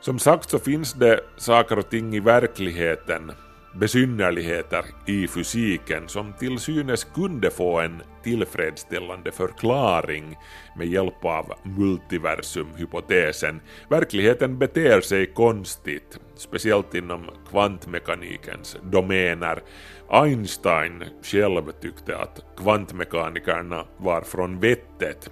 Som 0.00 0.18
sagt 0.18 0.50
så 0.50 0.58
finns 0.58 0.92
det 0.92 1.20
saker 1.36 1.78
och 1.78 1.90
ting 1.90 2.14
i 2.14 2.20
verkligheten, 2.20 3.32
besynnerligheter 3.78 4.84
i 5.06 5.28
fysiken 5.28 6.08
som 6.08 6.32
till 6.32 6.58
synes 6.58 7.04
kunde 7.04 7.50
få 7.50 7.80
en 7.80 8.02
tillfredsställande 8.22 9.32
förklaring 9.32 10.36
med 10.76 10.86
hjälp 10.86 11.24
av 11.24 11.52
multiversumhypotesen. 11.62 13.60
Verkligheten 13.88 14.58
beter 14.58 15.00
sig 15.00 15.26
konstigt, 15.26 16.20
speciellt 16.36 16.94
inom 16.94 17.30
kvantmekanikens 17.50 18.76
domäner. 18.82 19.62
Einstein 20.10 21.04
själv 21.22 21.72
tyckte 21.80 22.18
att 22.18 22.44
kvantmekanikerna 22.56 23.84
var 23.98 24.20
från 24.20 24.60
vettet, 24.60 25.30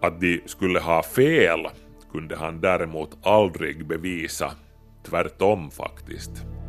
att 0.00 0.20
de 0.20 0.42
skulle 0.46 0.80
ha 0.80 1.02
fel 1.02 1.68
kunde 2.12 2.36
han 2.36 2.60
däremot 2.60 3.18
aldrig 3.22 3.86
bevisa. 3.86 4.52
Tvärtom 5.02 5.70
faktiskt. 5.70 6.61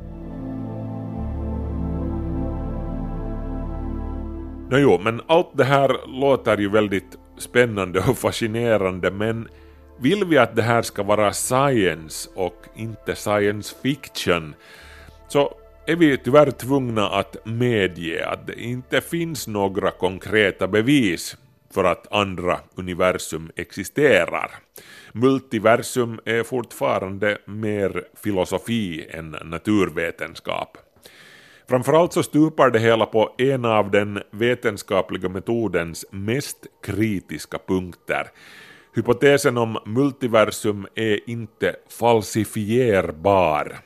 Nåjo, 4.69 4.97
men 4.97 5.21
allt 5.27 5.57
det 5.57 5.63
här 5.63 6.07
låter 6.07 6.57
ju 6.57 6.69
väldigt 6.69 7.17
spännande 7.37 7.99
och 7.99 8.17
fascinerande 8.17 9.11
men 9.11 9.47
vill 9.99 10.25
vi 10.25 10.37
att 10.37 10.55
det 10.55 10.61
här 10.61 10.81
ska 10.81 11.03
vara 11.03 11.33
science 11.33 12.29
och 12.35 12.65
inte 12.75 13.15
science 13.15 13.75
fiction 13.81 14.55
så 15.27 15.53
är 15.85 15.95
vi 15.95 16.17
tyvärr 16.17 16.51
tvungna 16.51 17.09
att 17.09 17.45
medge 17.45 18.27
att 18.27 18.47
det 18.47 18.61
inte 18.61 19.01
finns 19.01 19.47
några 19.47 19.91
konkreta 19.91 20.67
bevis 20.67 21.37
för 21.73 21.83
att 21.83 22.13
andra 22.13 22.59
universum 22.75 23.51
existerar. 23.55 24.51
Multiversum 25.11 26.19
är 26.25 26.43
fortfarande 26.43 27.37
mer 27.45 28.03
filosofi 28.23 29.07
än 29.09 29.35
naturvetenskap. 29.43 30.77
Framförallt 31.73 32.13
så 32.13 32.23
stupar 32.23 32.69
det 32.69 32.79
hela 32.79 33.05
på 33.05 33.35
en 33.37 33.65
av 33.65 33.91
den 33.91 34.21
vetenskapliga 34.31 35.29
metodens 35.29 36.05
mest 36.11 36.57
kritiska 36.85 37.57
punkter. 37.67 38.27
Hypotesen 38.95 39.57
om 39.57 39.77
multiversum 39.85 40.87
är 40.95 41.29
inte 41.29 41.75
falsifierbar. 41.99 43.77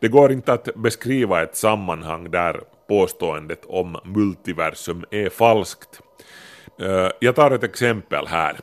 Det 0.00 0.08
går 0.08 0.32
inte 0.32 0.52
att 0.52 0.68
beskriva 0.74 1.42
ett 1.42 1.56
sammanhang 1.56 2.30
där 2.30 2.60
påståendet 2.88 3.64
om 3.66 3.96
multiversum 4.04 5.04
är 5.10 5.28
falskt. 5.28 6.00
Eh, 6.80 7.08
jag 7.20 7.34
tar 7.34 7.50
ett 7.50 7.64
exempel 7.64 8.26
här. 8.26 8.56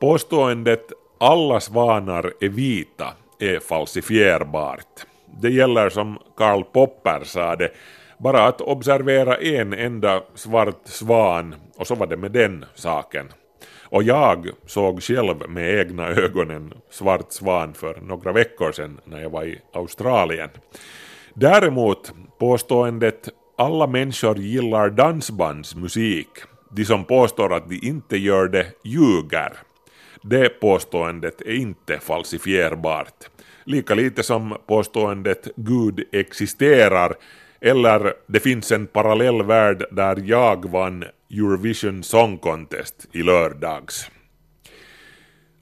Påståendet 0.00 0.92
alla 1.20 1.60
svanar 1.60 2.32
är 2.40 2.48
vita 2.48 3.12
är 3.38 3.60
falsifierbart. 3.60 5.06
Det 5.42 5.50
gäller 5.50 5.90
som 5.90 6.18
Karl 6.36 6.62
Popper 6.62 7.24
sade, 7.24 7.70
bara 8.18 8.46
att 8.46 8.60
observera 8.60 9.36
en 9.36 9.72
enda 9.72 10.22
svart 10.34 10.80
svan 10.84 11.54
och 11.76 11.86
så 11.86 11.94
var 11.94 12.06
det 12.06 12.16
med 12.16 12.32
den 12.32 12.64
saken. 12.74 13.26
Och 13.90 14.02
jag 14.02 14.48
såg 14.66 15.02
själv 15.02 15.50
med 15.50 15.74
egna 15.78 16.08
ögon 16.08 16.50
en 16.50 16.72
svart 16.90 17.32
svan 17.32 17.74
för 17.74 18.00
några 18.00 18.32
veckor 18.32 18.72
sedan 18.72 19.00
när 19.04 19.20
jag 19.22 19.30
var 19.30 19.44
i 19.44 19.60
Australien. 19.72 20.50
Däremot 21.34 22.12
påståendet 22.38 23.28
alla 23.58 23.86
människor 23.86 24.38
gillar 24.38 24.90
dansbandsmusik, 24.90 26.28
de 26.70 26.84
som 26.84 27.04
påstår 27.04 27.54
att 27.54 27.68
de 27.68 27.80
inte 27.82 28.16
gör 28.16 28.48
det 28.48 28.66
ljuger. 28.84 29.52
Det 30.22 30.48
påståendet 30.48 31.40
är 31.40 31.54
inte 31.54 31.98
falsifierbart. 31.98 33.14
Lika 33.64 33.94
lite 33.94 34.22
som 34.22 34.56
påståendet 34.66 35.48
Gud 35.56 36.04
existerar 36.12 37.14
eller 37.60 38.14
det 38.26 38.40
finns 38.40 38.72
en 38.72 38.86
parallell 38.86 39.42
värld 39.42 39.84
där 39.90 40.22
jag 40.24 40.70
vann 40.70 41.04
Eurovision 41.30 42.02
Song 42.02 42.38
Contest 42.38 43.06
i 43.12 43.22
lördags. 43.22 44.10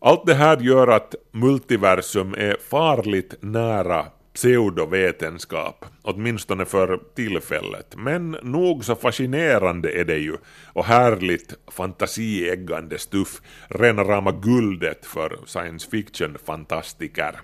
Allt 0.00 0.26
det 0.26 0.34
här 0.34 0.56
gör 0.56 0.88
att 0.88 1.14
multiversum 1.32 2.34
är 2.34 2.56
farligt 2.70 3.34
nära 3.40 4.06
pseudovetenskap, 4.34 5.84
åtminstone 6.02 6.64
för 6.64 7.00
tillfället. 7.14 7.94
Men 7.96 8.30
nog 8.30 8.84
så 8.84 8.94
fascinerande 8.94 10.00
är 10.00 10.04
det 10.04 10.18
ju, 10.18 10.36
och 10.72 10.84
härligt 10.84 11.54
fantasieggande 11.70 12.98
stuff, 12.98 13.40
rena 13.68 14.04
rama 14.04 14.32
guldet 14.32 15.06
för 15.06 15.38
science 15.46 15.90
fiction-fantastiker. 15.90 17.40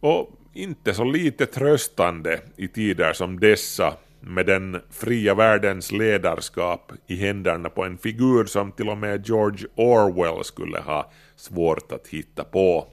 Och 0.00 0.30
inte 0.52 0.94
så 0.94 1.04
lite 1.04 1.46
tröstande 1.46 2.40
i 2.56 2.68
tider 2.68 3.12
som 3.12 3.40
dessa 3.40 3.94
med 4.20 4.46
den 4.46 4.80
fria 4.90 5.34
världens 5.34 5.92
ledarskap 5.92 6.92
i 7.06 7.16
händerna 7.16 7.68
på 7.68 7.84
en 7.84 7.98
figur 7.98 8.44
som 8.44 8.72
till 8.72 8.88
och 8.88 8.98
med 8.98 9.28
George 9.28 9.66
Orwell 9.74 10.44
skulle 10.44 10.78
ha 10.78 11.10
svårt 11.36 11.92
att 11.92 12.08
hitta 12.08 12.44
på. 12.44 12.86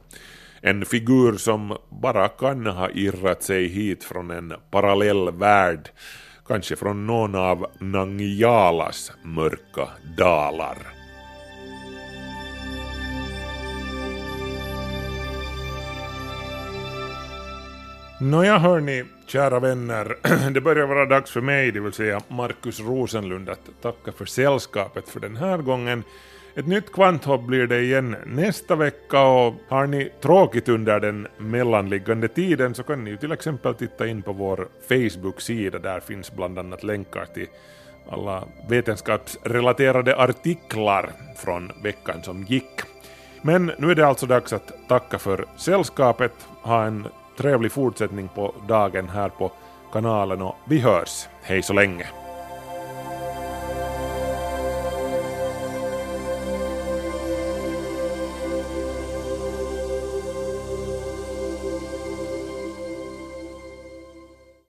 En 0.62 0.86
figur 0.86 1.38
som 1.38 1.78
bara 1.90 2.28
kan 2.28 2.66
ha 2.66 2.90
irrat 2.90 3.44
sig 3.44 3.68
hit 3.68 4.04
från 4.04 4.32
en 4.32 4.54
parallell 4.72 5.32
värld, 5.32 5.90
kanske 6.48 6.76
från 6.76 7.08
någon 7.08 7.36
av 7.36 7.66
Nangijalas 7.80 9.12
mörka 9.24 9.88
dalar. 10.18 10.99
Nåja 18.22 18.58
hörni, 18.58 19.04
kära 19.28 19.60
vänner, 19.60 20.16
det 20.52 20.62
börjar 20.62 20.88
vara 20.88 21.06
dags 21.06 21.32
för 21.32 21.42
mig, 21.42 21.72
det 21.72 21.80
vill 21.80 21.94
säga 21.94 22.22
Markus 22.28 22.80
Rosenlund, 22.80 23.50
att 23.50 23.82
tacka 23.82 24.12
för 24.12 24.26
sällskapet 24.26 25.10
för 25.10 25.20
den 25.20 25.36
här 25.36 25.58
gången. 25.58 26.04
Ett 26.56 26.68
nytt 26.68 26.94
kvanthopp 26.94 27.42
blir 27.42 27.68
det 27.68 27.82
igen 27.82 28.16
nästa 28.26 28.76
vecka 28.76 29.22
och 29.22 29.54
har 29.68 29.88
ni 29.88 30.12
tråkigt 30.22 30.70
under 30.70 31.00
den 31.00 31.28
mellanliggande 31.38 32.28
tiden 32.28 32.76
så 32.76 32.84
kan 32.84 33.04
ni 33.04 33.10
ju 33.10 33.18
till 33.18 33.32
exempel 33.32 33.74
titta 33.76 34.08
in 34.08 34.22
på 34.22 34.34
vår 34.34 34.68
Facebook-sida, 34.90 35.80
där 35.80 36.00
finns 36.00 36.32
bland 36.32 36.60
annat 36.60 36.84
länkar 36.84 37.26
till 37.34 37.48
alla 38.10 38.44
vetenskapsrelaterade 38.70 40.16
artiklar 40.18 41.12
från 41.38 41.72
veckan 41.84 42.24
som 42.24 42.44
gick. 42.44 42.82
Men 43.42 43.72
nu 43.78 43.92
är 43.92 43.96
det 43.96 44.08
alltså 44.08 44.26
dags 44.26 44.54
att 44.54 44.72
tacka 44.88 45.20
för 45.20 45.46
sällskapet, 45.58 46.34
ha 46.62 46.86
en 46.86 47.08
trevlig 47.40 47.72
fortsättning 47.72 48.28
på 48.36 48.54
dagen 48.68 49.10
här 49.10 49.30
på 49.30 49.52
kanalen 49.92 50.42
och 50.42 50.56
vi 50.66 50.80
hörs. 50.80 51.28
Hej 51.42 51.64
så 51.64 51.74
länge! 51.74 52.08